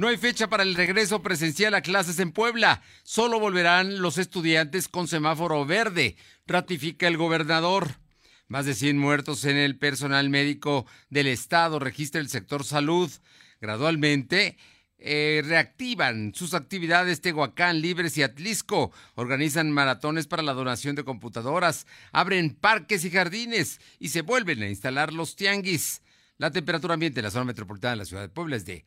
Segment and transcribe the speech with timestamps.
[0.00, 2.80] No hay fecha para el regreso presencial a clases en Puebla.
[3.02, 7.96] Solo volverán los estudiantes con semáforo verde, ratifica el gobernador.
[8.48, 13.10] Más de 100 muertos en el personal médico del Estado, registra el sector salud.
[13.60, 14.56] Gradualmente,
[14.96, 21.86] eh, reactivan sus actividades Tehuacán, Libres y Atlisco, organizan maratones para la donación de computadoras,
[22.10, 26.00] abren parques y jardines y se vuelven a instalar los tianguis.
[26.38, 28.86] La temperatura ambiente en la zona metropolitana de la ciudad de Puebla es de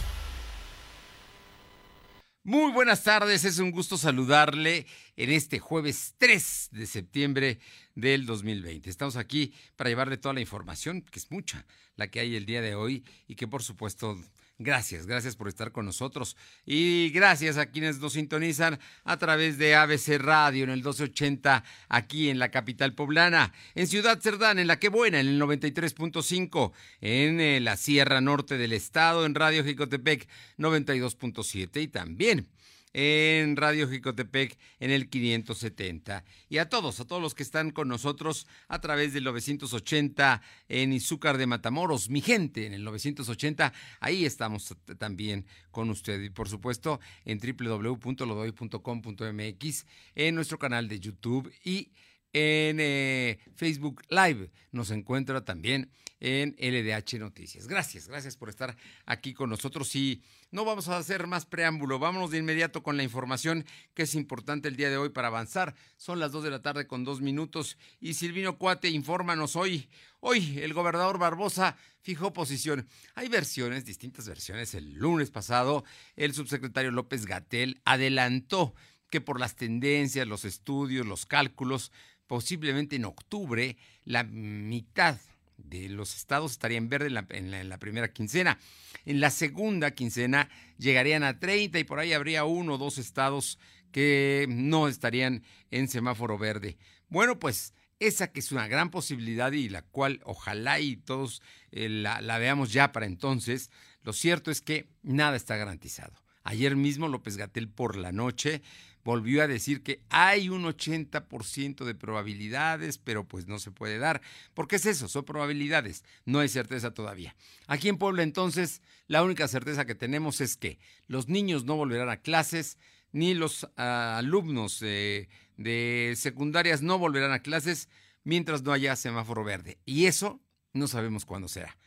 [2.43, 7.59] Muy buenas tardes, es un gusto saludarle en este jueves 3 de septiembre
[7.93, 8.89] del 2020.
[8.89, 12.63] Estamos aquí para llevarle toda la información, que es mucha la que hay el día
[12.63, 14.19] de hoy y que por supuesto
[14.63, 16.37] Gracias, gracias por estar con nosotros.
[16.65, 22.29] Y gracias a quienes nos sintonizan a través de ABC Radio en el 1280 aquí
[22.29, 27.41] en la capital poblana, en Ciudad Cerdán, en La Que Buena, en el 93.5, en
[27.41, 30.27] eh, la Sierra Norte del Estado, en Radio Jicotepec
[30.59, 32.47] 92.7 y también
[32.93, 36.23] en Radio Jicotepec en el 570.
[36.49, 40.91] Y a todos, a todos los que están con nosotros a través del 980 en
[40.93, 46.21] Izúcar de Matamoros, mi gente en el 980, ahí estamos también con usted.
[46.21, 49.85] Y por supuesto en www.lodoy.com.mx,
[50.15, 51.91] en nuestro canal de YouTube y
[52.33, 54.51] en eh, Facebook Live.
[54.71, 57.67] Nos encuentra también en LDH Noticias.
[57.67, 60.21] Gracias, gracias por estar aquí con nosotros y
[60.51, 63.65] no vamos a hacer más preámbulo, vámonos de inmediato con la información
[63.95, 65.73] que es importante el día de hoy para avanzar.
[65.97, 69.89] Son las 2 de la tarde con dos minutos y Silvino Cuate, infórmanos hoy.
[70.19, 72.87] Hoy el gobernador Barbosa fijó posición.
[73.15, 74.75] Hay versiones, distintas versiones.
[74.75, 75.83] El lunes pasado
[76.15, 78.75] el subsecretario López Gatel adelantó
[79.09, 81.91] que por las tendencias, los estudios, los cálculos,
[82.31, 83.75] posiblemente en octubre
[84.05, 85.19] la mitad
[85.57, 88.57] de los estados estarían en verde en la, primera quincena.
[89.05, 90.47] En la segunda quincena
[90.77, 93.59] llegarían a 30 y por ahí habría uno o dos estados
[93.91, 96.77] que no estarían en semáforo verde.
[97.09, 101.41] Bueno, pues esa que es una gran posibilidad y la cual ojalá y todos
[101.73, 103.71] eh, la, la veamos ya para entonces,
[104.03, 106.13] lo cierto es que nada está garantizado.
[106.43, 108.61] Ayer mismo López Gatel por la noche
[109.03, 114.21] volvió a decir que hay un 80% de probabilidades, pero pues no se puede dar.
[114.53, 115.07] ¿Por qué es eso?
[115.07, 117.35] Son probabilidades, no hay certeza todavía.
[117.67, 122.09] Aquí en Puebla entonces, la única certeza que tenemos es que los niños no volverán
[122.09, 122.77] a clases,
[123.11, 127.89] ni los ah, alumnos de secundarias no volverán a clases
[128.23, 129.79] mientras no haya semáforo verde.
[129.85, 130.41] Y eso
[130.73, 131.77] no sabemos cuándo será.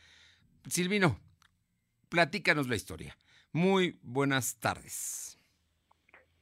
[0.69, 1.19] Silvino,
[2.09, 3.17] platícanos la historia.
[3.51, 5.34] Muy buenas tardes.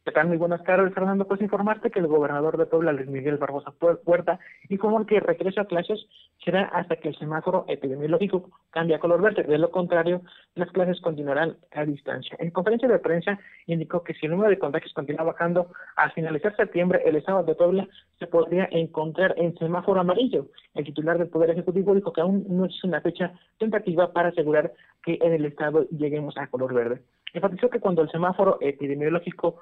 [0.06, 0.28] ¿Qué tal?
[0.28, 1.26] Muy buenas tardes, Fernando.
[1.26, 4.38] Pues informarte que el gobernador de Puebla, Luis Miguel Barbosa Puerta,
[4.68, 6.06] informó que el regreso a clases
[6.44, 9.44] será hasta que el semáforo epidemiológico cambie a color verde.
[9.44, 10.22] De lo contrario,
[10.56, 12.36] las clases continuarán a distancia.
[12.40, 16.54] En conferencia de prensa indicó que si el número de contagios continúa bajando, al finalizar
[16.58, 17.88] septiembre, el estado de Puebla
[18.20, 20.48] se podría encontrar en semáforo amarillo.
[20.74, 24.74] El titular del Poder Ejecutivo dijo que aún no es una fecha tentativa para asegurar
[25.02, 27.04] que en el estado lleguemos a color verde.
[27.34, 29.60] Enfatizó que cuando el semáforo epidemiológico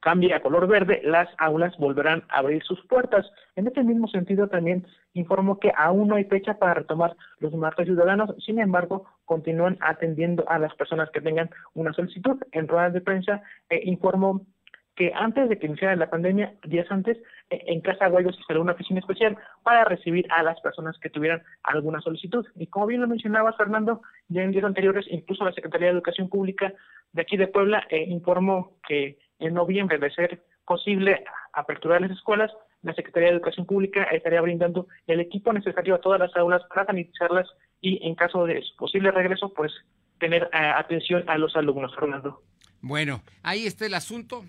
[0.00, 3.24] cambie a color verde, las aulas volverán a abrir sus puertas.
[3.54, 7.86] En este mismo sentido, también informó que aún no hay fecha para retomar los martes
[7.86, 12.36] ciudadanos, sin embargo, continúan atendiendo a las personas que tengan una solicitud.
[12.50, 14.44] En ruedas de prensa eh, informó
[14.94, 17.16] que antes de que iniciara la pandemia, días antes,
[17.50, 21.10] eh, en Casa Guayos se instaló una oficina especial para recibir a las personas que
[21.10, 22.46] tuvieran alguna solicitud.
[22.56, 26.28] Y como bien lo mencionaba Fernando, ya en días anteriores, incluso la Secretaría de Educación
[26.28, 26.72] Pública
[27.12, 32.50] de aquí de Puebla eh, informó que en noviembre, de ser posible aperturar las escuelas,
[32.82, 36.86] la Secretaría de Educación Pública estaría brindando el equipo necesario a todas las aulas para
[36.86, 37.48] sanitizarlas
[37.80, 39.72] y en caso de posible regreso, pues
[40.18, 42.42] tener eh, atención a los alumnos, Fernando.
[42.80, 44.44] Bueno, ahí está el asunto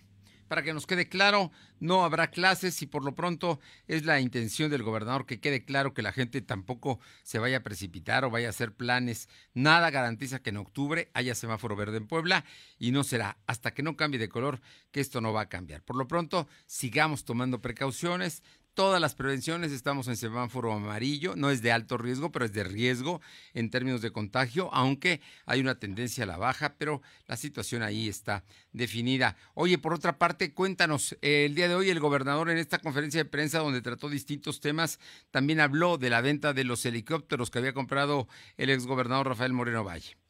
[0.53, 4.69] para que nos quede claro, no habrá clases y por lo pronto es la intención
[4.69, 8.45] del gobernador que quede claro que la gente tampoco se vaya a precipitar o vaya
[8.45, 9.29] a hacer planes.
[9.55, 12.45] Nada garantiza que en octubre haya semáforo verde en Puebla
[12.77, 14.61] y no será hasta que no cambie de color
[14.91, 15.81] que esto no va a cambiar.
[15.81, 21.61] Por lo pronto, sigamos tomando precauciones, todas las prevenciones, estamos en semáforo amarillo, no es
[21.61, 23.21] de alto riesgo, pero es de riesgo
[23.53, 28.09] en términos de contagio, aunque hay una tendencia a la baja, pero la situación ahí
[28.09, 29.37] está definida.
[29.53, 33.29] Oye, por otra parte, cuéntanos, el día de hoy el gobernador en esta conferencia de
[33.29, 34.99] prensa donde trató distintos temas,
[35.31, 38.27] también habló de la venta de los helicópteros que había comprado
[38.57, 40.22] el exgobernador Rafael Moreno Valle.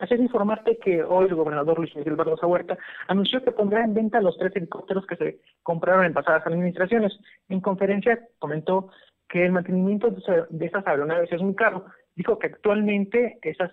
[0.00, 2.76] Así informarte que hoy el gobernador Luis Miguel Barbosa Huerta
[3.06, 7.12] anunció que pondrá en venta los tres helicópteros que se compraron en pasadas administraciones.
[7.48, 8.90] En conferencia comentó
[9.28, 11.86] que el mantenimiento de esas aeronaves es muy caro.
[12.16, 13.70] Dijo que actualmente esos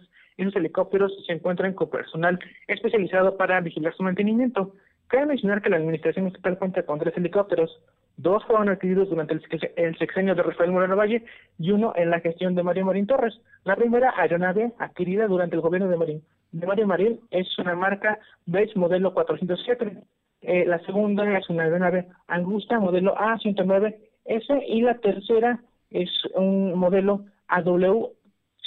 [0.56, 4.75] helicópteros se encuentran con personal especializado para vigilar su mantenimiento.
[5.07, 7.81] Cabe mencionar que la administración estatal cuenta con tres helicópteros.
[8.21, 11.23] Dos fueron adquiridos durante el sexenio de Rafael Moreno Valle
[11.57, 13.33] y uno en la gestión de Mario Marín Torres.
[13.63, 18.19] La primera aeronave adquirida durante el gobierno de Marín, de Mario Marín es una marca
[18.45, 20.03] Bates modelo 407.
[20.44, 25.59] Eh, la segunda es una aeronave Angusta modelo A109S y la tercera
[25.89, 28.12] es un modelo AW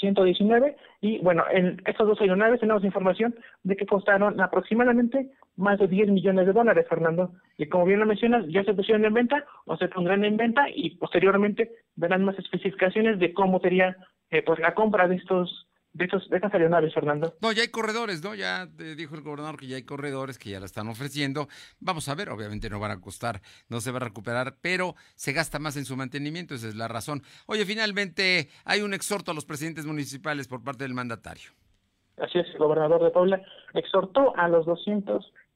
[0.01, 5.87] 119 y bueno, en estas dos aeronaves tenemos información de que costaron aproximadamente más de
[5.87, 7.33] 10 millones de dólares, Fernando.
[7.59, 10.67] Y como bien lo mencionas, ya se pusieron en venta o se pondrán en venta
[10.75, 13.97] y posteriormente verán más especificaciones de cómo sería
[14.31, 17.35] eh, pues la compra de estos de, estos, de estas aeronaves, Fernando.
[17.41, 18.35] No, ya hay corredores, ¿no?
[18.35, 21.49] Ya dijo el gobernador que ya hay corredores que ya la están ofreciendo.
[21.81, 25.33] Vamos a ver, obviamente no van a costar, no se va a recuperar, pero se
[25.33, 27.23] gasta más en su mantenimiento, esa es la razón.
[27.47, 31.53] Oye, finalmente hay un exhorto a los presidentes municipales por parte del mandatario.
[32.19, 33.41] Así es, el gobernador de Puebla
[33.73, 34.67] exhortó a los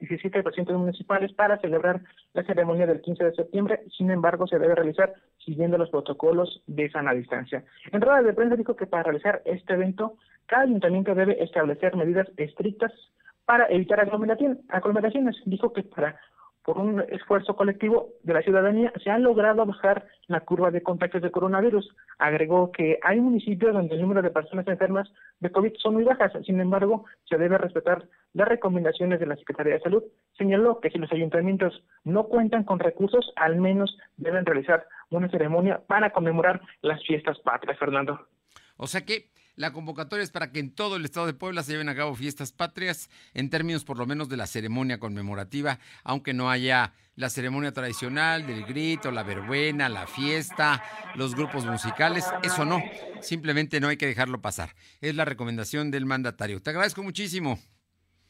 [0.01, 2.01] 217 presidentes municipales para celebrar
[2.33, 5.15] la ceremonia del 15 de septiembre, sin embargo se debe realizar
[5.45, 7.65] siguiendo los protocolos de sana distancia.
[7.93, 10.15] En rueda de prensa dijo que para realizar este evento,
[10.47, 12.93] cada ayuntamiento debe establecer medidas estrictas
[13.45, 15.37] para evitar aglomeraciones.
[15.47, 16.21] Dijo que para
[16.69, 21.23] por un esfuerzo colectivo de la ciudadanía, se ha logrado bajar la curva de contagios
[21.23, 21.89] de coronavirus.
[22.19, 25.11] Agregó que hay municipios donde el número de personas enfermas
[25.41, 29.73] de COVID son muy bajas, sin embargo, se debe respetar las recomendaciones de la Secretaría
[29.73, 30.03] de Salud.
[30.37, 35.81] Señaló que si los ayuntamientos no cuentan con recursos, al menos deben realizar una ceremonia
[35.87, 38.27] para conmemorar las fiestas patrias, Fernando.
[38.77, 41.73] O sea que la convocatoria es para que en todo el estado de Puebla se
[41.73, 46.33] lleven a cabo fiestas patrias, en términos por lo menos de la ceremonia conmemorativa, aunque
[46.33, 50.83] no haya la ceremonia tradicional del grito, la verbuena, la fiesta,
[51.17, 52.81] los grupos musicales, eso no,
[53.21, 54.77] simplemente no hay que dejarlo pasar.
[55.01, 56.63] Es la recomendación del mandatario.
[56.63, 57.59] Te agradezco muchísimo.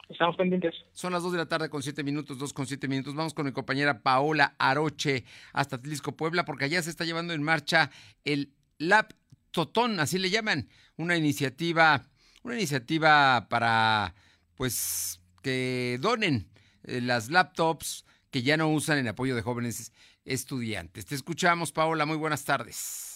[0.09, 0.75] Estamos pendientes.
[0.93, 3.15] Son las 2 de la tarde con 7 minutos, 2 con 7 minutos.
[3.15, 7.43] Vamos con mi compañera Paola Aroche hasta Tlisco, Puebla, porque allá se está llevando en
[7.43, 7.91] marcha
[8.25, 9.09] el Lab
[9.59, 12.07] Totón, así le llaman, una iniciativa,
[12.45, 14.15] una iniciativa para
[14.55, 16.49] pues que donen
[16.85, 19.93] eh, las laptops que ya no usan en apoyo de jóvenes
[20.25, 21.07] estudiantes.
[21.07, 23.08] Te escuchamos, Paola, muy buenas tardes.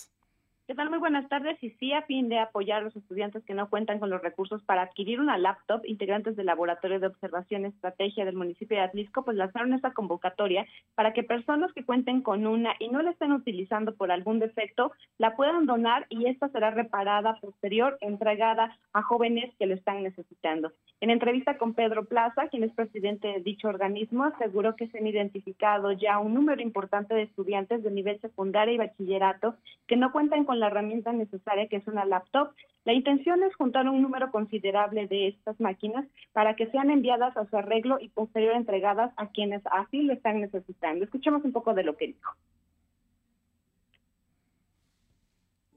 [0.73, 0.89] ¿Qué tal?
[0.89, 1.63] Muy buenas tardes.
[1.63, 4.63] Y sí, a fin de apoyar a los estudiantes que no cuentan con los recursos
[4.63, 9.23] para adquirir una laptop, integrantes del Laboratorio de Observación y Estrategia del municipio de Atlisco,
[9.23, 10.65] pues lanzaron esta convocatoria
[10.95, 14.93] para que personas que cuenten con una y no la estén utilizando por algún defecto,
[15.19, 20.73] la puedan donar y esta será reparada posterior, entregada a jóvenes que lo están necesitando.
[21.03, 25.07] En entrevista con Pedro Plaza, quien es presidente de dicho organismo, aseguró que se han
[25.07, 30.45] identificado ya un número importante de estudiantes de nivel secundario y bachillerato que no cuentan
[30.45, 32.53] con la herramienta necesaria que es una laptop.
[32.85, 37.47] La intención es juntar un número considerable de estas máquinas para que sean enviadas a
[37.47, 41.05] su arreglo y posterior entregadas a quienes así lo están necesitando.
[41.05, 42.33] Escuchemos un poco de lo que dijo.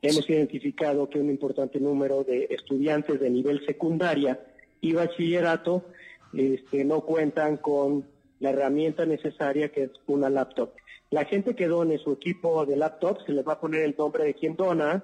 [0.01, 4.39] Hemos identificado que un importante número de estudiantes de nivel secundaria
[4.79, 5.83] y bachillerato
[6.31, 8.05] este, no cuentan con
[8.39, 10.73] la herramienta necesaria que es una laptop.
[11.15, 14.25] La gente que done su equipo de laptop se le va a poner el nombre
[14.25, 15.01] de quien dona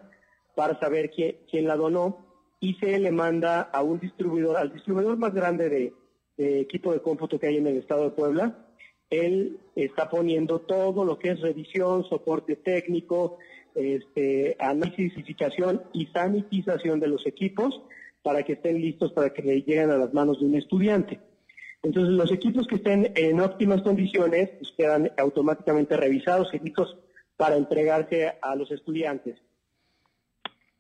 [0.56, 2.18] para saber quién, la donó
[2.60, 5.94] y se le manda a un distribuidor, al distribuidor más grande de,
[6.60, 8.58] equipo de cómputo que hay en el estado de Puebla.
[9.10, 13.38] Él está poniendo todo lo que es revisión, soporte técnico,
[13.74, 14.58] este,
[15.94, 17.82] y sanitización de los equipos
[18.22, 21.22] para que estén listos para que le lleguen a las manos de un estudiante.
[21.84, 26.98] Entonces, los equipos que estén en óptimas condiciones pues, quedan automáticamente revisados y listos
[27.38, 29.40] para entregarse a los estudiantes.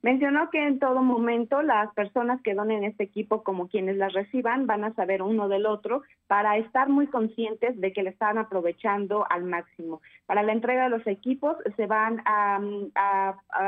[0.03, 4.65] Mencionó que en todo momento las personas que donen este equipo como quienes las reciban
[4.65, 9.25] van a saber uno del otro para estar muy conscientes de que le están aprovechando
[9.29, 10.01] al máximo.
[10.25, 12.60] Para la entrega de los equipos se van a,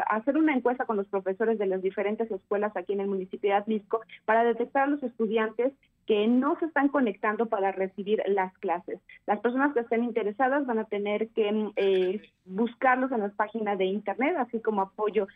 [0.09, 3.55] hacer una encuesta con los profesores de las diferentes escuelas aquí en el municipio de
[3.55, 5.71] Atlisco para detectar a los estudiantes
[6.05, 8.99] que no se están conectando para recibir las clases.
[9.25, 13.77] Las personas que estén interesadas van a tener que mm, eh, buscarlos en las páginas
[13.77, 15.27] de internet, así como apoyo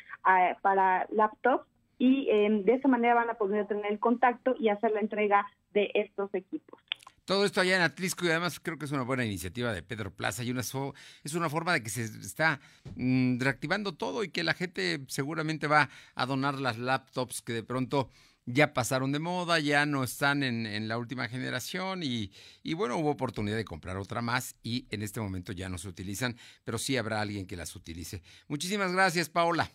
[0.61, 1.65] para laptops
[1.99, 5.47] y em, de esa manera van a poder tener el contacto y hacer la entrega
[5.73, 6.79] de estos equipos.
[7.25, 10.11] Todo esto allá en Atlisco y además creo que es una buena iniciativa de Pedro
[10.11, 12.61] Plaza y una es una forma de que se está
[12.95, 17.63] mm, reactivando todo y que la gente seguramente va a donar las laptops que de
[17.63, 18.09] pronto
[18.47, 22.31] ya pasaron de moda, ya no están en, la última generación y,
[22.63, 25.89] y, bueno, hubo oportunidad de comprar otra más y en este momento ya no se
[25.89, 28.23] utilizan, pero sí habrá alguien que las utilice.
[28.47, 29.69] Muchísimas gracias, Paola.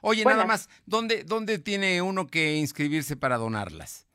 [0.00, 4.05] Oye, nada más, ¿dónde, ¿dónde tiene uno que inscribirse para donarlas?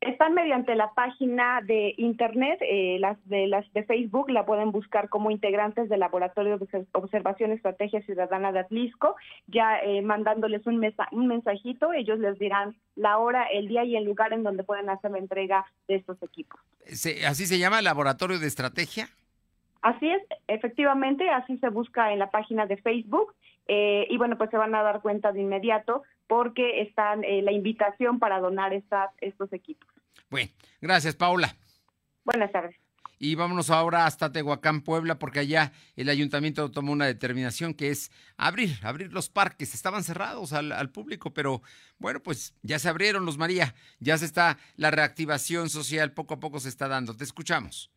[0.00, 5.08] Están mediante la página de internet, eh, las de las de Facebook la pueden buscar
[5.08, 11.26] como integrantes del Laboratorio de Observación Estrategia Ciudadana de Atlisco, ya eh, mandándoles un, un
[11.26, 15.10] mensajito, ellos les dirán la hora, el día y el lugar en donde pueden hacer
[15.10, 16.60] la entrega de estos equipos.
[16.84, 19.08] ¿Así se llama Laboratorio de Estrategia?
[19.80, 23.34] Así es, efectivamente, así se busca en la página de Facebook
[23.68, 27.52] eh, y bueno, pues se van a dar cuenta de inmediato porque están eh, la
[27.52, 29.88] invitación para donar estas, estos equipos.
[30.30, 31.56] Bueno, gracias Paula.
[32.24, 32.76] Buenas tardes.
[33.18, 38.10] Y vámonos ahora hasta Tehuacán, Puebla, porque allá el ayuntamiento tomó una determinación que es
[38.36, 39.74] abrir, abrir los parques.
[39.74, 41.62] Estaban cerrados al, al, público, pero
[41.98, 43.74] bueno, pues ya se abrieron los María.
[44.00, 47.16] Ya se está, la reactivación social poco a poco se está dando.
[47.16, 47.90] Te escuchamos.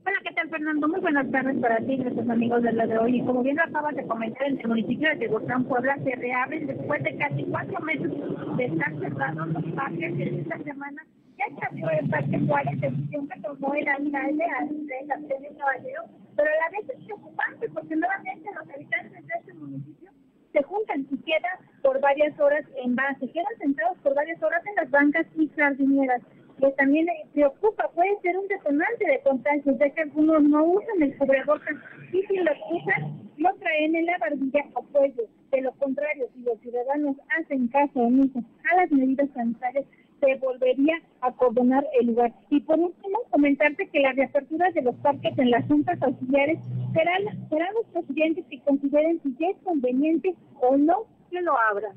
[0.00, 0.88] Hola, ¿qué tal, Fernando?
[0.88, 3.18] Muy buenas tardes para ti y nuestros amigos de la de hoy.
[3.18, 7.02] Y como bien acabas de comentar, en el municipio de Tehuacán, Puebla, se reabren después
[7.04, 8.10] de casi cuatro meses
[8.56, 10.14] de estar cerrados los parques.
[10.18, 11.06] Esta semana
[11.36, 16.02] ya se abrió el Parque Juárez, decisión que tomó el alcalde de la de Caballero,
[16.36, 20.10] pero a la vez es preocupante porque nuevamente los habitantes de este municipio
[20.52, 24.74] se juntan y quedan por varias horas en base, quedan sentados por varias horas en
[24.76, 26.22] las bancas y jardineras
[26.62, 31.16] que también preocupa, puede ser un detonante de contagios, ya que algunos no usan el
[31.18, 31.74] cubrebocas
[32.12, 35.24] y si lo usan, lo traen en la barbilla o cuello.
[35.50, 38.38] De lo contrario, si los ciudadanos hacen caso omiso
[38.70, 39.84] a las medidas sanitarias,
[40.20, 42.32] se volvería a cordonar el lugar.
[42.48, 46.60] Y por último, comentarte que la reapertura de los parques en las juntas auxiliares
[46.92, 51.96] serán, serán los presidentes que consideren si es conveniente o no que lo abran.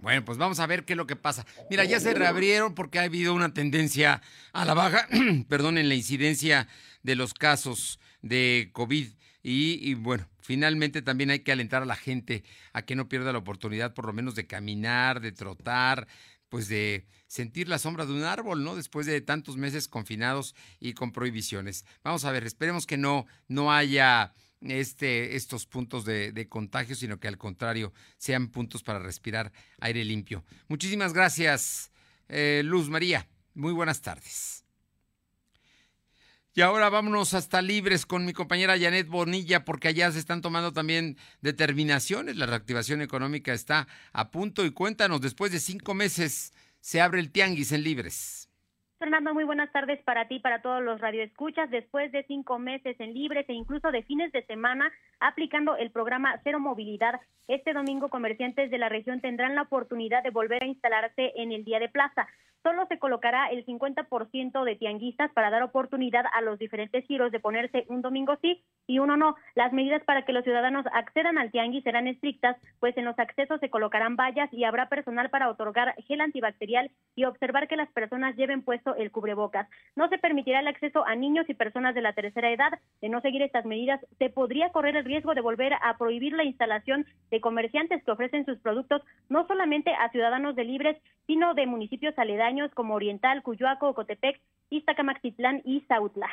[0.00, 1.44] Bueno, pues vamos a ver qué es lo que pasa.
[1.70, 5.08] Mira, ya se reabrieron porque ha habido una tendencia a la baja,
[5.48, 6.68] perdón, en la incidencia
[7.02, 9.08] de los casos de COVID.
[9.42, 13.38] Y, bueno, finalmente también hay que alentar a la gente a que no pierda la
[13.38, 16.06] oportunidad por lo menos de caminar, de trotar,
[16.48, 18.76] pues de sentir la sombra de un árbol, ¿no?
[18.76, 21.84] Después de tantos meses confinados y con prohibiciones.
[22.04, 27.28] Vamos a ver, esperemos que no, no haya este, estos puntos de, contagio, sino que
[27.28, 30.44] al contrario sean puntos para respirar aire limpio.
[30.68, 31.90] Muchísimas gracias,
[32.28, 33.28] eh, Luz María.
[33.54, 34.64] Muy buenas tardes.
[36.54, 40.72] Y ahora vámonos hasta Libres con mi compañera Janet Bonilla, porque allá se están tomando
[40.72, 42.36] también determinaciones.
[42.36, 44.64] La reactivación económica está a punto.
[44.64, 48.47] Y cuéntanos, después de cinco meses se abre el Tianguis en Libres.
[48.98, 51.70] Fernando, muy buenas tardes para ti, para todos los radioescuchas.
[51.70, 54.90] Después de cinco meses en libres e incluso de fines de semana
[55.20, 60.30] aplicando el programa Cero Movilidad, este domingo comerciantes de la región tendrán la oportunidad de
[60.30, 62.26] volver a instalarse en el día de plaza
[62.62, 67.40] solo se colocará el 50% de tianguistas para dar oportunidad a los diferentes giros de
[67.40, 69.36] ponerse un domingo sí y uno no.
[69.54, 73.60] Las medidas para que los ciudadanos accedan al tianguis serán estrictas, pues en los accesos
[73.60, 78.36] se colocarán vallas y habrá personal para otorgar gel antibacterial y observar que las personas
[78.36, 79.68] lleven puesto el cubrebocas.
[79.94, 82.78] No se permitirá el acceso a niños y personas de la tercera edad.
[83.00, 86.44] De no seguir estas medidas, se podría correr el riesgo de volver a prohibir la
[86.44, 90.96] instalación de comerciantes que ofrecen sus productos no solamente a ciudadanos de libres,
[91.26, 94.40] sino de municipios aledaños como Oriental, Cuyoaco, Cotepec,
[94.70, 96.28] Iztacamaxitlán y Sautla.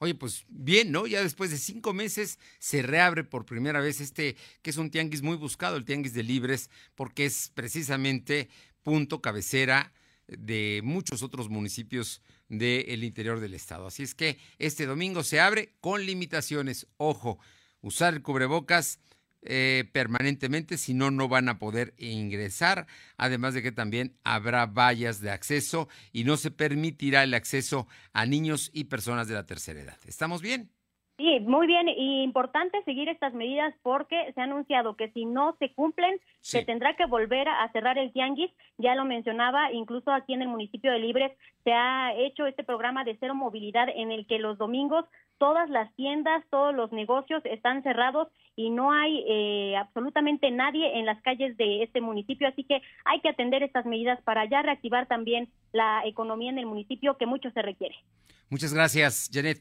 [0.00, 1.06] Oye, pues bien, ¿no?
[1.06, 5.22] Ya después de cinco meses se reabre por primera vez este, que es un tianguis
[5.22, 8.48] muy buscado, el tianguis de libres, porque es precisamente
[8.82, 9.92] punto cabecera
[10.28, 13.86] de muchos otros municipios del interior del estado.
[13.88, 16.86] Así es que este domingo se abre con limitaciones.
[16.96, 17.38] Ojo,
[17.80, 19.00] usar el cubrebocas
[19.42, 22.86] eh, permanentemente, si no, no van a poder ingresar.
[23.16, 28.26] Además de que también habrá vallas de acceso y no se permitirá el acceso a
[28.26, 29.98] niños y personas de la tercera edad.
[30.06, 30.70] ¿Estamos bien?
[31.18, 35.56] Sí, muy bien y importante seguir estas medidas porque se ha anunciado que si no
[35.58, 38.52] se cumplen se tendrá que volver a cerrar el tianguis.
[38.78, 41.32] Ya lo mencionaba, incluso aquí en el municipio de Libres
[41.64, 45.06] se ha hecho este programa de cero movilidad en el que los domingos
[45.38, 51.06] todas las tiendas, todos los negocios están cerrados y no hay eh, absolutamente nadie en
[51.06, 55.06] las calles de este municipio, así que hay que atender estas medidas para ya reactivar
[55.08, 57.96] también la economía en el municipio que mucho se requiere.
[58.50, 59.58] Muchas gracias, Janet.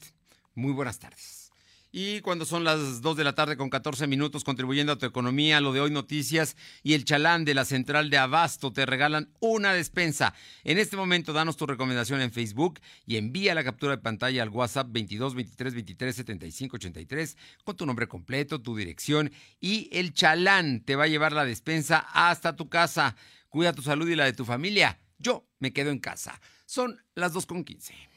[0.53, 1.46] Muy buenas tardes.
[1.91, 5.61] Y cuando son las 2 de la tarde con 14 minutos contribuyendo a tu economía,
[5.61, 9.73] lo de hoy noticias y el chalán de la central de Abasto te regalan una
[9.73, 10.33] despensa.
[10.63, 14.49] En este momento danos tu recomendación en Facebook y envía la captura de pantalla al
[14.49, 20.81] WhatsApp 22 23 23 75 83 con tu nombre completo, tu dirección y el chalán
[20.81, 23.15] te va a llevar la despensa hasta tu casa.
[23.47, 24.99] Cuida tu salud y la de tu familia.
[25.19, 26.39] Yo me quedo en casa.
[26.65, 28.16] Son las 2 con 15.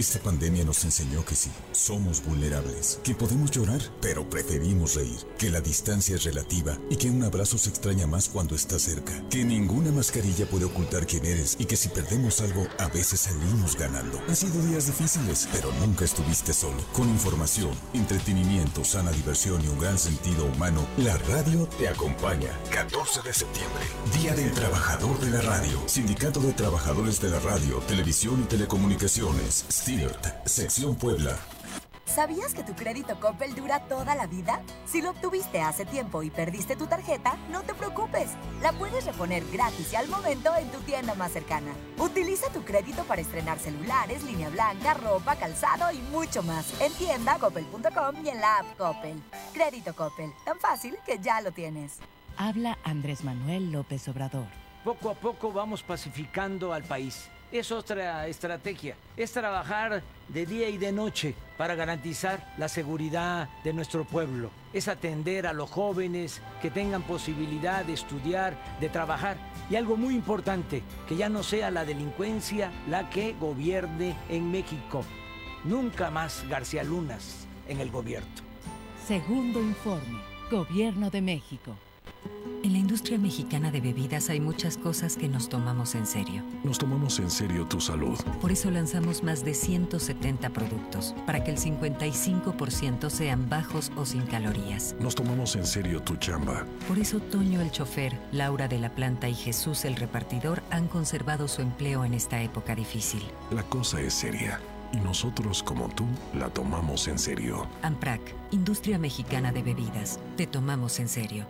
[0.00, 5.50] Esta pandemia nos enseñó que sí, somos vulnerables, que podemos llorar, pero preferimos reír, que
[5.50, 9.44] la distancia es relativa y que un abrazo se extraña más cuando está cerca, que
[9.44, 14.18] ninguna mascarilla puede ocultar quién eres y que si perdemos algo, a veces salimos ganando.
[14.26, 16.82] Han sido días difíciles, pero nunca estuviste solo.
[16.94, 22.58] Con información, entretenimiento, sana diversión y un gran sentido humano, la radio te acompaña.
[22.70, 23.82] 14 de septiembre,
[24.18, 29.66] Día del Trabajador de la Radio, Sindicato de Trabajadores de la Radio, Televisión y Telecomunicaciones.
[30.44, 31.36] Sección Puebla.
[32.04, 34.62] ¿Sabías que tu crédito Coppel dura toda la vida?
[34.86, 38.30] Si lo obtuviste hace tiempo y perdiste tu tarjeta, no te preocupes.
[38.62, 41.72] La puedes reponer gratis y al momento en tu tienda más cercana.
[41.98, 46.72] Utiliza tu crédito para estrenar celulares, línea blanca, ropa, calzado y mucho más.
[46.80, 49.20] En tienda coppel.com y en la app Coppel.
[49.52, 51.98] Crédito Coppel, tan fácil que ya lo tienes.
[52.36, 54.46] Habla Andrés Manuel López Obrador.
[54.84, 58.96] Poco a poco vamos pacificando al país es otra estrategia.
[59.16, 64.50] Es trabajar de día y de noche para garantizar la seguridad de nuestro pueblo.
[64.72, 69.36] Es atender a los jóvenes que tengan posibilidad de estudiar, de trabajar.
[69.68, 75.04] Y algo muy importante, que ya no sea la delincuencia la que gobierne en México.
[75.64, 78.28] Nunca más García Lunas en el gobierno.
[79.06, 81.76] Segundo informe, Gobierno de México.
[82.70, 86.44] En la industria mexicana de bebidas hay muchas cosas que nos tomamos en serio.
[86.62, 88.16] Nos tomamos en serio tu salud.
[88.40, 94.22] Por eso lanzamos más de 170 productos, para que el 55% sean bajos o sin
[94.22, 94.94] calorías.
[95.00, 96.64] Nos tomamos en serio tu chamba.
[96.86, 101.48] Por eso Toño el chofer, Laura de la planta y Jesús el repartidor han conservado
[101.48, 103.22] su empleo en esta época difícil.
[103.50, 104.60] La cosa es seria.
[104.92, 106.04] Y nosotros, como tú,
[106.34, 107.66] la tomamos en serio.
[107.82, 108.20] AMPRAC,
[108.52, 110.20] Industria Mexicana de Bebidas.
[110.36, 111.46] Te tomamos en serio.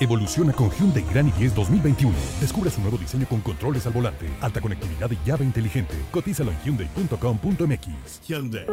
[0.00, 2.14] Evoluciona con Hyundai Grand i10 2021.
[2.40, 5.94] Descubre su nuevo diseño con controles al volante, alta conectividad y llave inteligente.
[6.10, 8.20] Cotízalo en hyundai.com.mx.
[8.26, 8.66] Hyundai.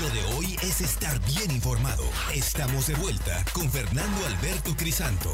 [0.00, 2.04] Lo de hoy es estar bien informado.
[2.34, 5.32] Estamos de vuelta con Fernando Alberto Crisanto.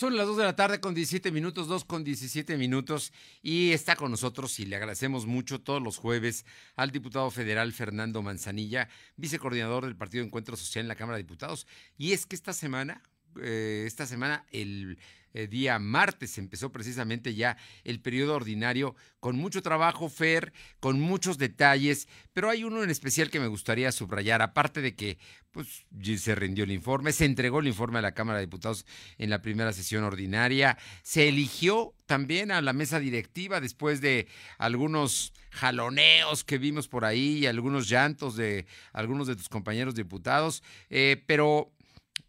[0.00, 3.96] Son las 2 de la tarde con 17 minutos, 2 con 17 minutos, y está
[3.96, 9.84] con nosotros y le agradecemos mucho todos los jueves al diputado federal Fernando Manzanilla, vicecoordinador
[9.84, 11.66] del Partido Encuentro Social en la Cámara de Diputados.
[11.98, 13.02] Y es que esta semana,
[13.42, 14.98] eh, esta semana, el
[15.34, 16.38] eh, día martes.
[16.38, 22.64] Empezó precisamente ya el periodo ordinario con mucho trabajo, Fer, con muchos detalles, pero hay
[22.64, 25.18] uno en especial que me gustaría subrayar, aparte de que
[25.50, 25.84] pues,
[26.16, 28.86] se rindió el informe, se entregó el informe a la Cámara de Diputados
[29.18, 35.32] en la primera sesión ordinaria, se eligió también a la mesa directiva después de algunos
[35.50, 41.22] jaloneos que vimos por ahí y algunos llantos de algunos de tus compañeros diputados, eh,
[41.26, 41.72] pero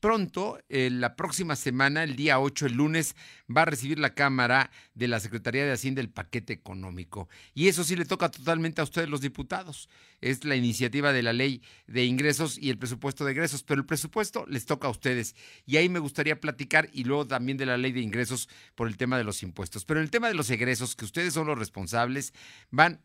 [0.02, 3.16] pronto, eh, la próxima semana, el día 8, el lunes,
[3.56, 7.30] va a recibir la Cámara de la Secretaría de Hacienda el paquete económico.
[7.54, 9.88] Y eso sí le toca totalmente a ustedes los diputados.
[10.20, 13.86] Es la iniciativa de la ley de ingresos y el presupuesto de egresos, pero el
[13.86, 15.36] presupuesto les toca a ustedes.
[15.66, 18.98] Y ahí me gustaría platicar y luego también de la ley de ingresos por el
[18.98, 19.86] tema de los impuestos.
[19.86, 22.34] Pero en el tema de los egresos, que ustedes son los responsables,
[22.72, 23.02] van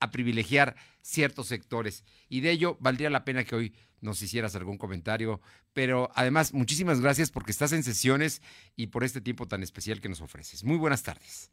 [0.00, 2.04] a privilegiar ciertos sectores.
[2.28, 5.40] Y de ello valdría la pena que hoy nos hicieras algún comentario.
[5.72, 8.42] Pero además, muchísimas gracias porque estás en sesiones
[8.76, 10.64] y por este tiempo tan especial que nos ofreces.
[10.64, 11.52] Muy buenas tardes.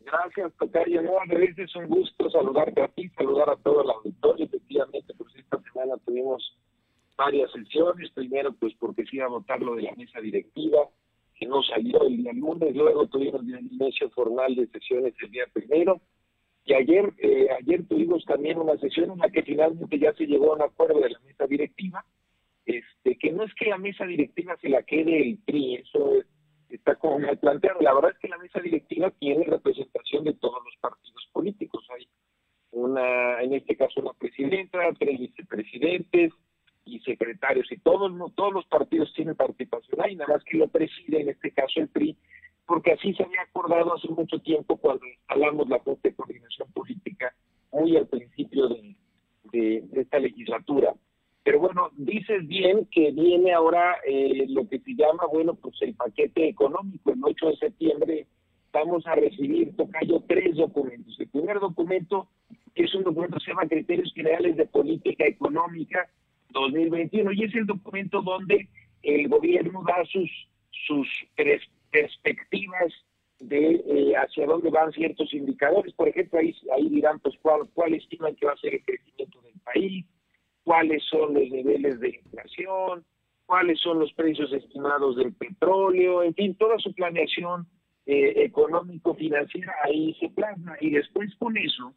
[0.00, 1.02] Gracias, Tocayo.
[1.02, 4.44] No, es un gusto saludarte a ti, saludar a todo el auditorio.
[4.46, 6.56] Efectivamente, pues esta semana tuvimos
[7.16, 8.10] varias sesiones.
[8.10, 10.88] Primero, pues porque se iba a votar lo de la mesa directiva,
[11.34, 12.74] que no salió el día lunes.
[12.74, 16.00] Luego tuvimos el inicio formal de sesiones el día primero
[16.64, 20.52] y ayer, eh, ayer tuvimos también una sesión en la que finalmente ya se llegó
[20.52, 22.04] a un acuerdo de la mesa directiva
[22.64, 26.22] este, que no es que la mesa directiva se la quede el PRI, eso
[26.68, 27.80] está como mal planteado.
[27.80, 31.84] La verdad es que la mesa directiva tiene representación de todos los partidos políticos.
[31.90, 32.06] Hay
[32.70, 36.32] una, en este caso, una presidenta, tres vicepresidentes
[36.84, 41.20] y secretarios, y todos, todos los partidos tienen participación ahí, nada más que lo preside,
[41.20, 42.16] en este caso, el PRI,
[42.66, 47.34] porque así se había acordado hace mucho tiempo cuando instalamos la Junta de Coordinación Política,
[47.72, 48.94] muy al principio de,
[49.52, 50.94] de esta legislatura.
[51.44, 55.94] Pero bueno, dices bien que viene ahora eh, lo que se llama, bueno, pues el
[55.94, 57.12] paquete económico.
[57.12, 58.26] El 8 de septiembre
[58.72, 61.18] vamos a recibir, Tocayo, tres documentos.
[61.18, 62.28] El primer documento,
[62.74, 66.08] que es un documento que se llama Criterios Generales de Política Económica
[66.50, 68.68] 2021, y es el documento donde
[69.02, 70.30] el gobierno da sus,
[70.86, 71.08] sus
[71.92, 72.92] perspectivas
[73.38, 75.92] de eh, hacia dónde van ciertos indicadores.
[75.94, 79.40] Por ejemplo, ahí, ahí dirán, pues, cuál, cuál estiman que va a ser el crecimiento
[79.42, 80.04] del país,
[80.64, 83.04] cuáles son los niveles de inflación,
[83.46, 87.66] cuáles son los precios estimados del petróleo, en fin, toda su planeación
[88.06, 90.76] eh, económico-financiera ahí se plasma.
[90.80, 91.94] Y después con eso,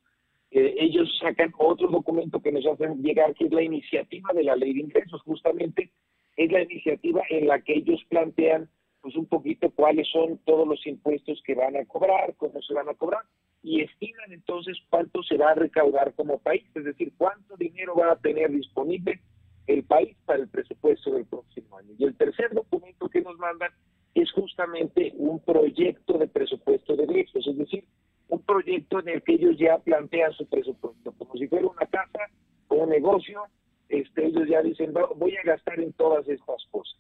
[0.52, 4.56] eh, ellos sacan otro documento que nos hacen llegar, que es la iniciativa de la
[4.56, 5.22] ley de ingresos.
[5.22, 5.92] Justamente
[6.36, 8.70] es la iniciativa en la que ellos plantean
[9.06, 12.90] pues un poquito cuáles son todos los impuestos que van a cobrar, cómo se van
[12.90, 13.22] a cobrar
[13.62, 18.14] y estiman entonces cuánto se va a recaudar como país, es decir, cuánto dinero va
[18.14, 19.22] a tener disponible
[19.68, 21.94] el país para el presupuesto del próximo año.
[22.00, 23.70] Y el tercer documento que nos mandan
[24.16, 27.86] es justamente un proyecto de presupuesto de ingresos, es decir,
[28.30, 32.26] un proyecto en el que ellos ya plantean su presupuesto, como si fuera una casa
[32.70, 33.44] o un negocio,
[33.88, 37.00] este, ellos ya dicen, voy a gastar en todas estas cosas.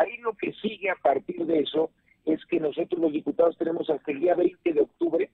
[0.00, 1.90] Ahí lo que sigue a partir de eso
[2.24, 5.30] es que nosotros los diputados tenemos hasta el día 20 de octubre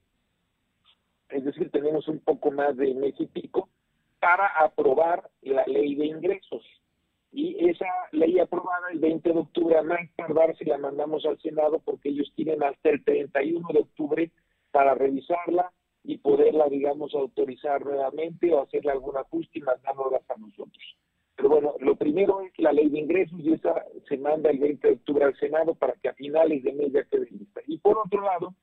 [1.31, 3.69] es decir, tenemos un poco más de mes y pico,
[4.21, 6.65] para aprobar la ley de ingresos.
[7.33, 11.39] Y esa ley aprobada el 20 de octubre, a más tardar, se la mandamos al
[11.41, 14.31] Senado porque ellos tienen hasta el 31 de octubre
[14.71, 15.71] para revisarla
[16.05, 20.97] y poderla, digamos, autorizar nuevamente o hacerle algún ajuste y mandárnosla a nosotros.
[21.37, 24.89] Pero bueno, lo primero es la ley de ingresos y esa se manda el 20
[24.89, 27.61] de octubre al Senado para que a finales de mes ya quede lista.
[27.67, 28.55] Y por otro lado,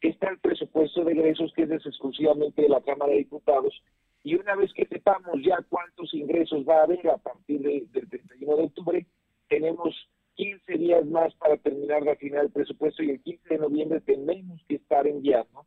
[0.00, 3.82] está el presupuesto de ingresos que es exclusivamente de la Cámara de Diputados
[4.24, 8.56] y una vez que sepamos ya cuántos ingresos va a haber a partir del 31
[8.56, 9.06] de octubre,
[9.48, 9.94] tenemos
[10.34, 14.62] 15 días más para terminar de afinar el presupuesto y el 15 de noviembre tenemos
[14.68, 15.66] que estar enviando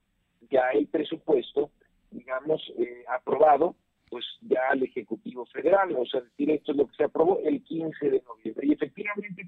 [0.50, 1.72] ya el presupuesto,
[2.12, 3.76] digamos, eh, aprobado,
[4.12, 7.64] pues ya al Ejecutivo Federal, o sea, decir, esto es lo que se aprobó el
[7.64, 8.68] 15 de noviembre.
[8.68, 9.48] Y efectivamente,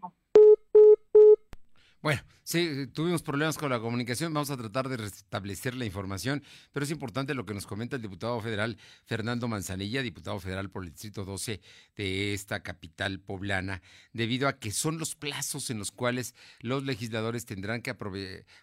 [2.03, 6.83] bueno, sí, tuvimos problemas con la comunicación, vamos a tratar de restablecer la información, pero
[6.83, 10.89] es importante lo que nos comenta el diputado federal Fernando Manzanilla, diputado federal por el
[10.89, 11.61] Distrito 12
[11.95, 17.45] de esta capital poblana, debido a que son los plazos en los cuales los legisladores
[17.45, 17.95] tendrán que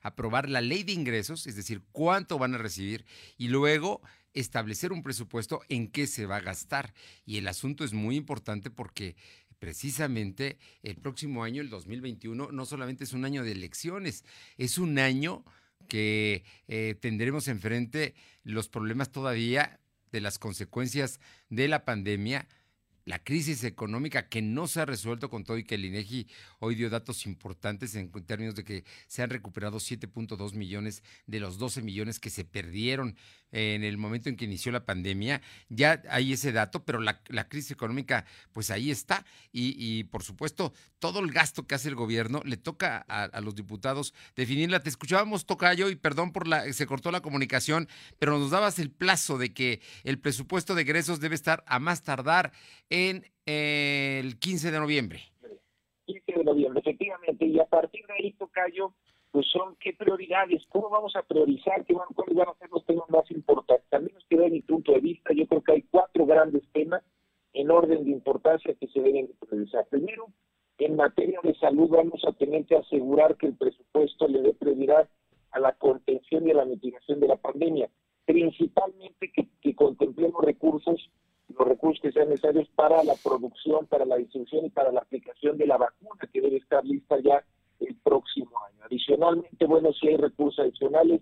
[0.02, 3.06] aprobar la ley de ingresos, es decir, cuánto van a recibir,
[3.38, 4.02] y luego
[4.34, 6.92] establecer un presupuesto en qué se va a gastar.
[7.24, 9.16] Y el asunto es muy importante porque
[9.60, 14.24] precisamente el próximo año, el 2021, no solamente es un año de elecciones,
[14.56, 15.44] es un año
[15.86, 19.78] que eh, tendremos enfrente los problemas todavía
[20.10, 21.20] de las consecuencias
[21.50, 22.48] de la pandemia,
[23.10, 26.28] la crisis económica que no se ha resuelto con todo y que el INEGI
[26.60, 31.58] hoy dio datos importantes en términos de que se han recuperado 7.2 millones de los
[31.58, 33.16] 12 millones que se perdieron
[33.52, 35.42] en el momento en que inició la pandemia.
[35.68, 39.24] Ya hay ese dato, pero la, crisis económica, pues ahí está.
[39.52, 44.14] Y, por supuesto, todo el gasto que hace el gobierno le toca a, los diputados
[44.36, 44.82] definirla.
[44.82, 48.90] Te escuchábamos, Tocayo, y perdón por la, se cortó la comunicación, pero nos dabas el
[48.90, 52.52] plazo de que el presupuesto de egresos debe estar a más tardar
[52.88, 52.99] en
[53.46, 55.20] el 15 de noviembre.
[56.06, 58.94] 15 de noviembre, efectivamente, y a partir de ahí, Tocayo,
[59.30, 62.84] pues son qué prioridades, cómo vamos a priorizar, qué van, cuáles van a ser los
[62.84, 63.86] temas más importantes.
[63.88, 67.02] También nos queda mi punto de vista, yo creo que hay cuatro grandes temas
[67.52, 69.86] en orden de importancia que se deben priorizar.
[69.88, 70.26] Primero,
[70.78, 75.08] en materia de salud vamos a tener que asegurar que el presupuesto le dé prioridad
[75.52, 77.90] a la contención y a la mitigación de la pandemia,
[78.24, 81.10] principalmente que, que contemplemos recursos,
[81.58, 85.58] los recursos que sean necesarios para la producción, para la distribución y para la aplicación
[85.58, 87.44] de la vacuna que debe estar lista ya
[87.80, 88.84] el próximo año.
[88.84, 91.20] Adicionalmente, bueno, si hay recursos adicionales,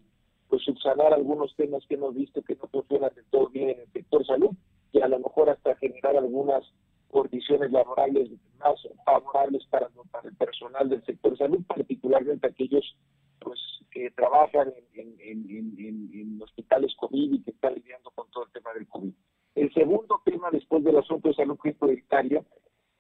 [0.49, 3.93] pues subsanar algunos temas que hemos visto que no funcionan del todo bien en el
[3.93, 4.51] sector salud
[4.93, 6.65] y a lo mejor hasta generar algunas
[7.11, 9.89] condiciones laborales más favorables para,
[10.25, 12.97] el personal del sector salud, particularmente aquellos
[13.41, 13.59] pues
[13.91, 18.87] que trabajan en, en, hospitales COVID y que están lidiando con todo el tema del
[18.89, 19.13] COVID.
[19.59, 22.45] El segundo tema después del asunto de salud que es prioritario,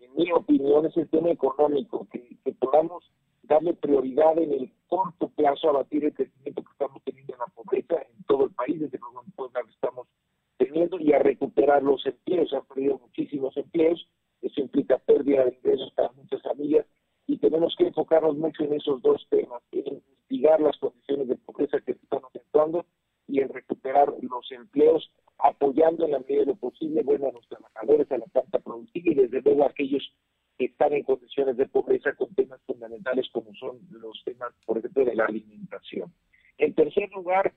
[0.01, 3.05] en mi opinión, es el tema económico, que, que podamos
[3.44, 7.47] darle prioridad en el corto plazo a batir el crecimiento que estamos teniendo en la
[7.47, 10.09] pobreza en todo el país, desde luego en Puebla lo estamos
[10.57, 12.51] teniendo, y a recuperar los empleos.
[12.51, 14.09] Se han perdido muchísimos empleos,
[14.42, 16.87] eso implica pérdida de ingresos para muchas familias,
[17.29, 21.79] y tenemos que enfocarnos mucho en esos dos temas, en investigar las condiciones de pobreza
[21.87, 22.85] que se están acentuando
[23.29, 27.46] y en recuperar los empleos apoyando en la medida de lo posible, bueno, a los
[27.48, 30.12] trabajadores, a la planta productiva y desde luego a aquellos
[30.59, 35.05] que están en condiciones de pobreza con temas fundamentales como son los temas, por ejemplo,
[35.05, 36.12] de la alimentación.
[36.59, 37.53] En tercer lugar,